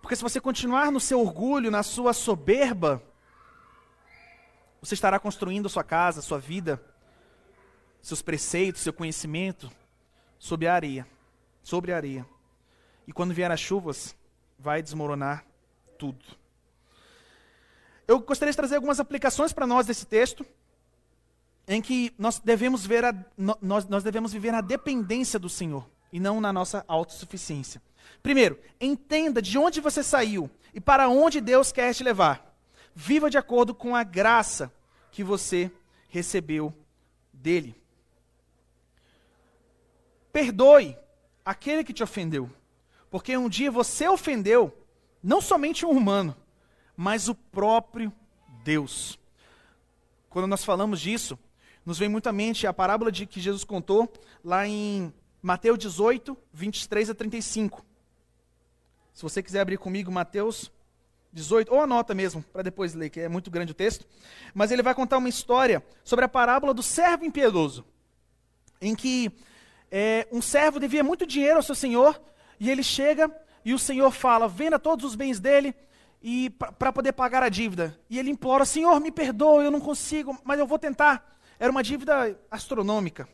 Porque 0.00 0.14
se 0.14 0.22
você 0.22 0.40
continuar 0.40 0.92
no 0.92 1.00
seu 1.00 1.20
orgulho, 1.20 1.70
na 1.70 1.82
sua 1.82 2.12
soberba, 2.12 3.02
você 4.80 4.94
estará 4.94 5.18
construindo 5.18 5.68
sua 5.68 5.82
casa, 5.82 6.22
sua 6.22 6.38
vida, 6.38 6.82
seus 8.00 8.22
preceitos, 8.22 8.82
seu 8.82 8.92
conhecimento 8.92 9.70
sobre 10.38 10.68
a 10.68 10.74
areia, 10.74 11.06
sobre 11.62 11.92
a 11.92 11.96
areia. 11.96 12.24
E 13.06 13.12
quando 13.12 13.34
vier 13.34 13.50
as 13.50 13.58
chuvas, 13.58 14.16
vai 14.56 14.80
desmoronar 14.80 15.44
tudo. 15.98 16.24
Eu 18.06 18.20
gostaria 18.20 18.52
de 18.52 18.56
trazer 18.56 18.76
algumas 18.76 19.00
aplicações 19.00 19.52
para 19.52 19.66
nós 19.66 19.84
desse 19.84 20.06
texto, 20.06 20.46
em 21.66 21.82
que 21.82 22.14
nós 22.16 22.38
devemos, 22.38 22.86
ver 22.86 23.04
a, 23.04 23.12
nós, 23.36 23.84
nós 23.86 24.04
devemos 24.04 24.32
viver 24.32 24.52
na 24.52 24.60
dependência 24.60 25.38
do 25.38 25.48
Senhor 25.48 25.84
e 26.12 26.18
não 26.18 26.40
na 26.40 26.52
nossa 26.52 26.84
autossuficiência. 26.88 27.82
Primeiro, 28.22 28.58
entenda 28.80 29.40
de 29.40 29.58
onde 29.58 29.80
você 29.80 30.02
saiu 30.02 30.50
e 30.74 30.80
para 30.80 31.08
onde 31.08 31.40
Deus 31.40 31.72
quer 31.72 31.94
te 31.94 32.02
levar. 32.02 32.54
Viva 32.94 33.30
de 33.30 33.38
acordo 33.38 33.74
com 33.74 33.94
a 33.94 34.02
graça 34.02 34.72
que 35.10 35.22
você 35.22 35.70
recebeu 36.08 36.74
dele. 37.32 37.74
Perdoe 40.32 40.96
aquele 41.44 41.84
que 41.84 41.92
te 41.92 42.02
ofendeu, 42.02 42.50
porque 43.10 43.36
um 43.36 43.48
dia 43.48 43.70
você 43.70 44.08
ofendeu 44.08 44.76
não 45.22 45.40
somente 45.40 45.86
um 45.86 45.90
humano, 45.90 46.36
mas 46.96 47.28
o 47.28 47.34
próprio 47.34 48.12
Deus. 48.62 49.18
Quando 50.28 50.46
nós 50.46 50.64
falamos 50.64 51.00
disso, 51.00 51.38
nos 51.84 51.98
vem 51.98 52.08
muito 52.08 52.28
à 52.28 52.32
mente 52.32 52.66
a 52.66 52.72
parábola 52.72 53.10
de 53.10 53.24
que 53.24 53.40
Jesus 53.40 53.64
contou 53.64 54.12
lá 54.44 54.66
em 54.66 55.12
Mateus 55.42 55.78
18, 55.78 56.36
23 56.52 57.10
a 57.10 57.14
35. 57.14 57.84
Se 59.12 59.22
você 59.22 59.42
quiser 59.42 59.60
abrir 59.60 59.78
comigo 59.78 60.10
Mateus 60.10 60.70
18, 61.32 61.72
ou 61.72 61.80
anota 61.80 62.14
mesmo, 62.14 62.42
para 62.52 62.62
depois 62.62 62.94
ler, 62.94 63.10
que 63.10 63.20
é 63.20 63.28
muito 63.28 63.50
grande 63.50 63.72
o 63.72 63.74
texto. 63.74 64.06
Mas 64.54 64.70
ele 64.70 64.82
vai 64.82 64.94
contar 64.94 65.18
uma 65.18 65.28
história 65.28 65.84
sobre 66.02 66.24
a 66.24 66.28
parábola 66.28 66.72
do 66.72 66.82
servo 66.82 67.24
impiedoso, 67.24 67.84
em 68.80 68.94
que 68.94 69.30
é, 69.90 70.26
um 70.32 70.42
servo 70.42 70.80
devia 70.80 71.04
muito 71.04 71.26
dinheiro 71.26 71.56
ao 71.56 71.62
seu 71.62 71.74
senhor, 71.74 72.20
e 72.58 72.70
ele 72.70 72.82
chega 72.82 73.30
e 73.64 73.74
o 73.74 73.78
senhor 73.78 74.10
fala: 74.10 74.48
venda 74.48 74.78
todos 74.78 75.04
os 75.04 75.14
bens 75.14 75.38
dele 75.38 75.74
e 76.22 76.50
para 76.50 76.92
poder 76.92 77.12
pagar 77.12 77.42
a 77.42 77.48
dívida. 77.48 77.98
E 78.08 78.18
ele 78.18 78.30
implora: 78.30 78.64
Senhor, 78.64 79.00
me 79.00 79.10
perdoe, 79.10 79.64
eu 79.64 79.70
não 79.70 79.80
consigo, 79.80 80.38
mas 80.44 80.58
eu 80.58 80.66
vou 80.66 80.78
tentar. 80.78 81.38
Era 81.58 81.70
uma 81.70 81.82
dívida 81.82 82.38
astronômica. 82.50 83.28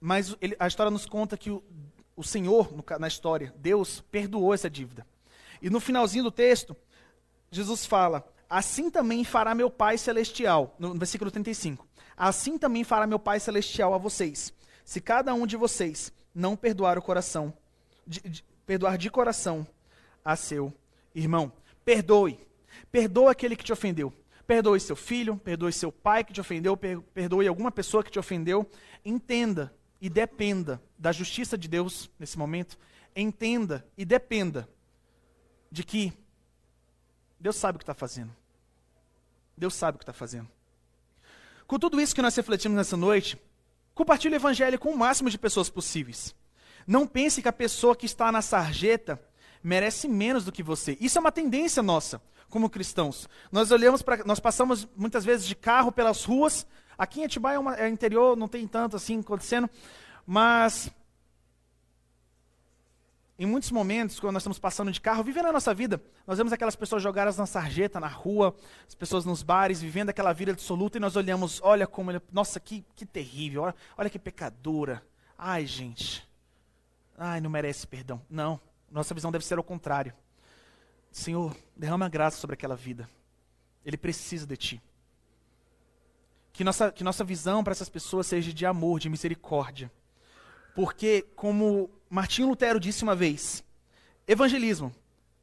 Mas 0.00 0.34
ele, 0.40 0.56
a 0.58 0.66
história 0.66 0.90
nos 0.90 1.04
conta 1.04 1.36
que 1.36 1.50
o, 1.50 1.62
o 2.16 2.24
Senhor, 2.24 2.72
no, 2.72 2.84
na 2.98 3.08
história, 3.08 3.52
Deus 3.58 4.00
perdoou 4.10 4.54
essa 4.54 4.70
dívida. 4.70 5.06
E 5.60 5.68
no 5.68 5.78
finalzinho 5.78 6.24
do 6.24 6.30
texto, 6.30 6.74
Jesus 7.50 7.84
fala: 7.84 8.26
Assim 8.48 8.90
também 8.90 9.22
fará 9.24 9.54
meu 9.54 9.70
Pai 9.70 9.98
Celestial, 9.98 10.74
no 10.78 10.94
versículo 10.94 11.30
35. 11.30 11.86
Assim 12.16 12.58
também 12.58 12.82
fará 12.82 13.06
meu 13.06 13.18
Pai 13.18 13.38
Celestial 13.38 13.92
a 13.92 13.98
vocês, 13.98 14.52
se 14.84 15.00
cada 15.00 15.34
um 15.34 15.46
de 15.46 15.56
vocês 15.56 16.12
não 16.34 16.56
perdoar 16.56 16.98
o 16.98 17.02
coração, 17.02 17.52
de, 18.06 18.20
de, 18.20 18.44
perdoar 18.66 18.96
de 18.96 19.10
coração 19.10 19.66
a 20.24 20.36
seu 20.36 20.72
irmão. 21.14 21.52
Perdoe. 21.84 22.38
Perdoa 22.90 23.32
aquele 23.32 23.56
que 23.56 23.64
te 23.64 23.72
ofendeu. 23.72 24.12
Perdoe 24.46 24.80
seu 24.80 24.96
filho, 24.96 25.36
perdoe 25.36 25.72
seu 25.72 25.92
pai 25.92 26.24
que 26.24 26.32
te 26.32 26.40
ofendeu, 26.40 26.76
perdoe 26.76 27.46
alguma 27.46 27.70
pessoa 27.70 28.02
que 28.02 28.10
te 28.10 28.18
ofendeu. 28.18 28.68
Entenda 29.04 29.72
e 30.00 30.08
dependa 30.08 30.82
da 30.98 31.12
justiça 31.12 31.58
de 31.58 31.68
Deus 31.68 32.10
nesse 32.18 32.38
momento. 32.38 32.78
Entenda 33.14 33.86
e 33.96 34.04
dependa 34.04 34.68
de 35.70 35.84
que 35.84 36.12
Deus 37.38 37.56
sabe 37.56 37.76
o 37.76 37.78
que 37.78 37.82
está 37.82 37.94
fazendo. 37.94 38.34
Deus 39.56 39.74
sabe 39.74 39.96
o 39.96 39.98
que 39.98 40.04
está 40.04 40.12
fazendo. 40.12 40.48
Com 41.66 41.78
tudo 41.78 42.00
isso 42.00 42.14
que 42.14 42.22
nós 42.22 42.34
refletimos 42.34 42.76
nessa 42.76 42.96
noite, 42.96 43.38
compartilhe 43.94 44.34
o 44.34 44.36
evangelho 44.36 44.78
com 44.78 44.90
o 44.90 44.98
máximo 44.98 45.30
de 45.30 45.38
pessoas 45.38 45.70
possíveis. 45.70 46.34
Não 46.86 47.06
pense 47.06 47.42
que 47.42 47.48
a 47.48 47.52
pessoa 47.52 47.94
que 47.94 48.06
está 48.06 48.32
na 48.32 48.42
sarjeta 48.42 49.22
merece 49.62 50.08
menos 50.08 50.44
do 50.44 50.52
que 50.52 50.62
você. 50.62 50.96
Isso 51.00 51.18
é 51.18 51.20
uma 51.20 51.30
tendência 51.30 51.82
nossa, 51.82 52.20
como 52.48 52.70
cristãos. 52.70 53.28
Nós 53.52 53.70
olhamos 53.70 54.02
para, 54.02 54.24
nós 54.24 54.40
passamos 54.40 54.88
muitas 54.96 55.24
vezes 55.24 55.46
de 55.46 55.54
carro 55.54 55.92
pelas 55.92 56.24
ruas. 56.24 56.66
Aqui 57.00 57.22
em 57.22 57.24
Atibaia 57.24 57.56
é, 57.56 57.58
uma, 57.58 57.76
é 57.76 57.88
interior, 57.88 58.36
não 58.36 58.46
tem 58.46 58.68
tanto 58.68 58.94
assim 58.94 59.20
acontecendo, 59.20 59.70
mas 60.26 60.90
em 63.38 63.46
muitos 63.46 63.70
momentos, 63.70 64.20
quando 64.20 64.34
nós 64.34 64.42
estamos 64.42 64.58
passando 64.58 64.92
de 64.92 65.00
carro, 65.00 65.24
vivendo 65.24 65.46
a 65.46 65.52
nossa 65.52 65.72
vida, 65.72 65.98
nós 66.26 66.36
vemos 66.36 66.52
aquelas 66.52 66.76
pessoas 66.76 67.02
jogadas 67.02 67.38
na 67.38 67.46
sarjeta, 67.46 67.98
na 67.98 68.06
rua, 68.06 68.54
as 68.86 68.94
pessoas 68.94 69.24
nos 69.24 69.42
bares, 69.42 69.80
vivendo 69.80 70.10
aquela 70.10 70.34
vida 70.34 70.52
absoluta, 70.52 70.98
e 70.98 71.00
nós 71.00 71.16
olhamos, 71.16 71.58
olha 71.62 71.86
como 71.86 72.10
ele, 72.10 72.20
nossa, 72.30 72.60
que, 72.60 72.84
que 72.94 73.06
terrível, 73.06 73.62
olha, 73.62 73.74
olha 73.96 74.10
que 74.10 74.18
pecadora. 74.18 75.02
Ai, 75.38 75.64
gente, 75.64 76.28
ai, 77.16 77.40
não 77.40 77.48
merece 77.48 77.86
perdão. 77.86 78.20
Não, 78.28 78.60
nossa 78.90 79.14
visão 79.14 79.32
deve 79.32 79.46
ser 79.46 79.56
ao 79.56 79.64
contrário. 79.64 80.12
Senhor, 81.10 81.56
derrama 81.74 82.10
graça 82.10 82.36
sobre 82.36 82.52
aquela 82.52 82.76
vida. 82.76 83.08
Ele 83.86 83.96
precisa 83.96 84.46
de 84.46 84.58
ti. 84.58 84.82
Que 86.60 86.64
nossa, 86.64 86.92
que 86.92 87.02
nossa 87.02 87.24
visão 87.24 87.64
para 87.64 87.70
essas 87.70 87.88
pessoas 87.88 88.26
seja 88.26 88.52
de 88.52 88.66
amor, 88.66 89.00
de 89.00 89.08
misericórdia. 89.08 89.90
Porque, 90.74 91.22
como 91.34 91.88
Martinho 92.10 92.48
Lutero 92.48 92.78
disse 92.78 93.02
uma 93.02 93.16
vez: 93.16 93.64
evangelismo 94.28 94.94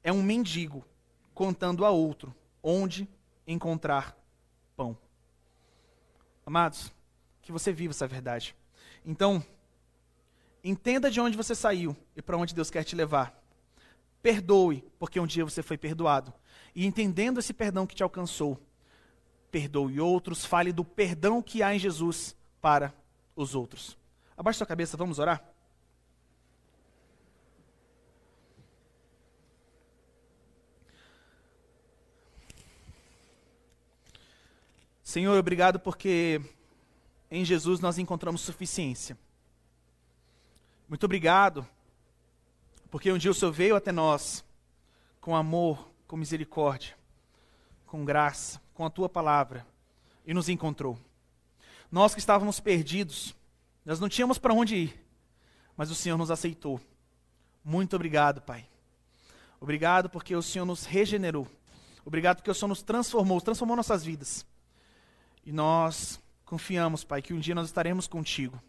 é 0.03 0.13
um 0.13 0.21
mendigo 0.21 0.85
contando 1.33 1.83
a 1.83 1.89
outro 1.89 2.35
onde 2.61 3.09
encontrar 3.47 4.15
pão. 4.75 4.95
Amados, 6.45 6.93
que 7.41 7.51
você 7.51 7.73
viva 7.73 7.93
essa 7.93 8.05
verdade. 8.05 8.55
Então, 9.03 9.43
entenda 10.63 11.09
de 11.09 11.19
onde 11.19 11.35
você 11.35 11.55
saiu 11.55 11.97
e 12.15 12.21
para 12.21 12.37
onde 12.37 12.53
Deus 12.53 12.69
quer 12.69 12.83
te 12.83 12.95
levar. 12.95 13.35
Perdoe, 14.21 14.83
porque 14.99 15.19
um 15.19 15.25
dia 15.25 15.43
você 15.43 15.63
foi 15.63 15.79
perdoado. 15.79 16.31
E 16.75 16.85
entendendo 16.85 17.39
esse 17.39 17.55
perdão 17.55 17.87
que 17.87 17.95
te 17.95 18.03
alcançou, 18.03 18.61
perdoe 19.57 19.99
outros, 19.99 20.45
fale 20.45 20.71
do 20.71 20.85
perdão 20.85 21.41
que 21.41 21.63
há 21.63 21.73
em 21.73 21.79
Jesus 21.79 22.35
para 22.61 22.93
os 23.35 23.55
outros. 23.55 23.97
Abaixe 24.37 24.59
sua 24.59 24.67
cabeça, 24.67 24.95
vamos 24.95 25.17
orar? 25.17 25.43
Senhor, 35.01 35.39
obrigado 35.39 35.79
porque 35.79 36.39
em 37.31 37.43
Jesus 37.43 37.79
nós 37.79 37.97
encontramos 37.97 38.41
suficiência. 38.41 39.17
Muito 40.87 41.03
obrigado, 41.03 41.67
porque 42.91 43.11
um 43.11 43.17
dia 43.17 43.31
o 43.31 43.33
Senhor 43.33 43.51
veio 43.51 43.75
até 43.75 43.91
nós 43.91 44.45
com 45.19 45.35
amor, 45.35 45.91
com 46.05 46.15
misericórdia, 46.15 46.95
com 47.87 48.05
graça, 48.05 48.61
com 48.77 48.85
a 48.85 48.91
tua 48.91 49.09
palavra 49.09 49.65
e 50.23 50.35
nos 50.35 50.49
encontrou. 50.49 50.99
Nós 51.91 52.13
que 52.13 52.19
estávamos 52.19 52.59
perdidos, 52.59 53.35
nós 53.83 53.99
não 53.99 54.07
tínhamos 54.07 54.37
para 54.37 54.53
onde 54.53 54.75
ir, 54.75 55.05
mas 55.75 55.89
o 55.89 55.95
Senhor 55.95 56.15
nos 56.15 56.29
aceitou. 56.29 56.79
Muito 57.65 57.95
obrigado, 57.95 58.39
Pai. 58.39 58.69
Obrigado 59.59 60.11
porque 60.11 60.35
o 60.35 60.43
Senhor 60.43 60.63
nos 60.63 60.85
regenerou. 60.85 61.47
Obrigado 62.05 62.37
porque 62.37 62.51
o 62.51 62.53
Senhor 62.53 62.69
nos 62.69 62.83
transformou, 62.83 63.41
transformou 63.41 63.75
nossas 63.75 64.03
vidas. 64.03 64.45
E 65.43 65.51
nós 65.51 66.21
confiamos, 66.45 67.03
Pai, 67.03 67.23
que 67.23 67.33
um 67.33 67.39
dia 67.39 67.55
nós 67.55 67.65
estaremos 67.65 68.05
contigo. 68.05 68.61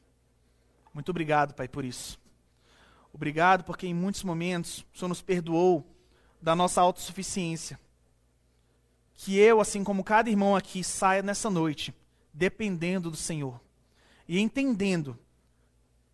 Muito 0.94 1.10
obrigado, 1.10 1.52
Pai, 1.52 1.68
por 1.68 1.84
isso. 1.84 2.18
Obrigado 3.12 3.62
porque 3.62 3.86
em 3.86 3.92
muitos 3.92 4.22
momentos 4.22 4.86
o 4.94 4.98
Senhor 4.98 5.10
nos 5.10 5.20
perdoou 5.20 5.86
da 6.40 6.56
nossa 6.56 6.80
autossuficiência. 6.80 7.78
Que 9.18 9.36
eu, 9.36 9.60
assim 9.60 9.82
como 9.82 10.04
cada 10.04 10.30
irmão 10.30 10.54
aqui, 10.54 10.82
saia 10.82 11.22
nessa 11.22 11.50
noite 11.50 11.92
dependendo 12.32 13.10
do 13.10 13.16
Senhor 13.16 13.60
e 14.28 14.38
entendendo 14.38 15.18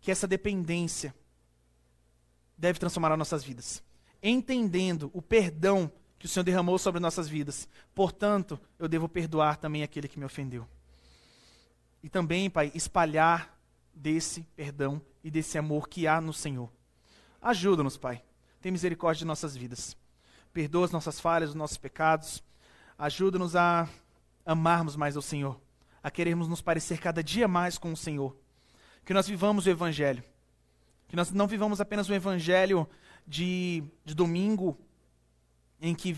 que 0.01 0.09
essa 0.09 0.27
dependência 0.27 1.13
deve 2.57 2.79
transformar 2.79 3.11
as 3.11 3.17
nossas 3.19 3.43
vidas. 3.43 3.83
Entendendo 4.23 5.11
o 5.13 5.21
perdão 5.21 5.91
que 6.17 6.25
o 6.25 6.29
Senhor 6.29 6.43
derramou 6.43 6.79
sobre 6.79 6.99
nossas 6.99 7.29
vidas. 7.29 7.67
Portanto, 7.93 8.59
eu 8.79 8.87
devo 8.87 9.07
perdoar 9.07 9.57
também 9.57 9.83
aquele 9.83 10.07
que 10.07 10.17
me 10.17 10.25
ofendeu. 10.25 10.67
E 12.01 12.09
também, 12.09 12.49
Pai, 12.49 12.71
espalhar 12.73 13.55
desse 13.93 14.41
perdão 14.55 14.99
e 15.23 15.29
desse 15.29 15.59
amor 15.59 15.87
que 15.87 16.07
há 16.07 16.19
no 16.19 16.33
Senhor. 16.33 16.71
Ajuda-nos, 17.39 17.97
Pai. 17.97 18.23
Tem 18.61 18.71
misericórdia 18.71 19.19
de 19.19 19.25
nossas 19.25 19.55
vidas. 19.55 19.95
Perdoa 20.51 20.85
as 20.85 20.91
nossas 20.91 21.19
falhas, 21.19 21.49
os 21.49 21.55
nossos 21.55 21.77
pecados. 21.77 22.43
Ajuda-nos 22.97 23.55
a 23.55 23.89
amarmos 24.45 24.95
mais 24.95 25.15
ao 25.15 25.21
Senhor, 25.21 25.59
a 26.01 26.09
querermos 26.09 26.47
nos 26.47 26.61
parecer 26.61 26.99
cada 26.99 27.23
dia 27.23 27.47
mais 27.47 27.77
com 27.77 27.91
o 27.91 27.97
Senhor. 27.97 28.35
Que 29.03 29.13
nós 29.13 29.27
vivamos 29.27 29.65
o 29.65 29.69
Evangelho. 29.69 30.23
Que 31.07 31.15
nós 31.15 31.31
não 31.31 31.47
vivamos 31.47 31.81
apenas 31.81 32.09
o 32.09 32.13
Evangelho 32.13 32.87
de, 33.27 33.83
de 34.03 34.13
domingo 34.13 34.77
em 35.79 35.93
que 35.93 36.17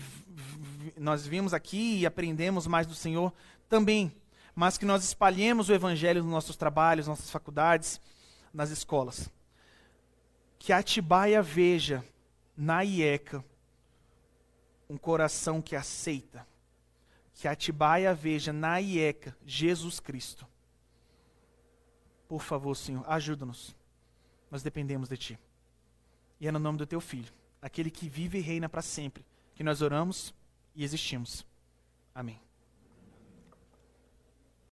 nós 0.96 1.26
vimos 1.26 1.52
aqui 1.52 1.98
e 1.98 2.06
aprendemos 2.06 2.66
mais 2.66 2.86
do 2.86 2.94
Senhor 2.94 3.32
também, 3.68 4.12
mas 4.54 4.78
que 4.78 4.86
nós 4.86 5.04
espalhemos 5.04 5.68
o 5.68 5.74
Evangelho 5.74 6.22
nos 6.22 6.32
nossos 6.32 6.56
trabalhos, 6.56 7.06
nossas 7.06 7.30
faculdades, 7.30 8.00
nas 8.52 8.70
escolas. 8.70 9.30
Que 10.58 10.72
Atibaia 10.72 11.42
veja 11.42 12.04
na 12.56 12.82
IECA 12.82 13.44
um 14.88 14.96
coração 14.96 15.60
que 15.60 15.76
aceita. 15.76 16.46
Que 17.38 17.46
Atibaia 17.46 18.12
veja 18.12 18.52
na 18.52 18.80
IECA 18.80 19.36
Jesus 19.46 20.00
Cristo. 20.00 20.44
Por 22.26 22.42
favor, 22.42 22.74
Senhor, 22.74 23.04
ajuda-nos. 23.08 23.76
Nós 24.50 24.60
dependemos 24.60 25.08
de 25.08 25.16
Ti. 25.16 25.38
E 26.40 26.48
é 26.48 26.50
no 26.50 26.58
nome 26.58 26.78
do 26.78 26.86
Teu 26.86 27.00
Filho, 27.00 27.32
aquele 27.62 27.92
que 27.92 28.08
vive 28.08 28.38
e 28.38 28.40
reina 28.40 28.68
para 28.68 28.82
sempre 28.82 29.24
que 29.54 29.62
nós 29.62 29.82
oramos 29.82 30.34
e 30.74 30.82
existimos. 30.82 31.46
Amém. 32.12 32.47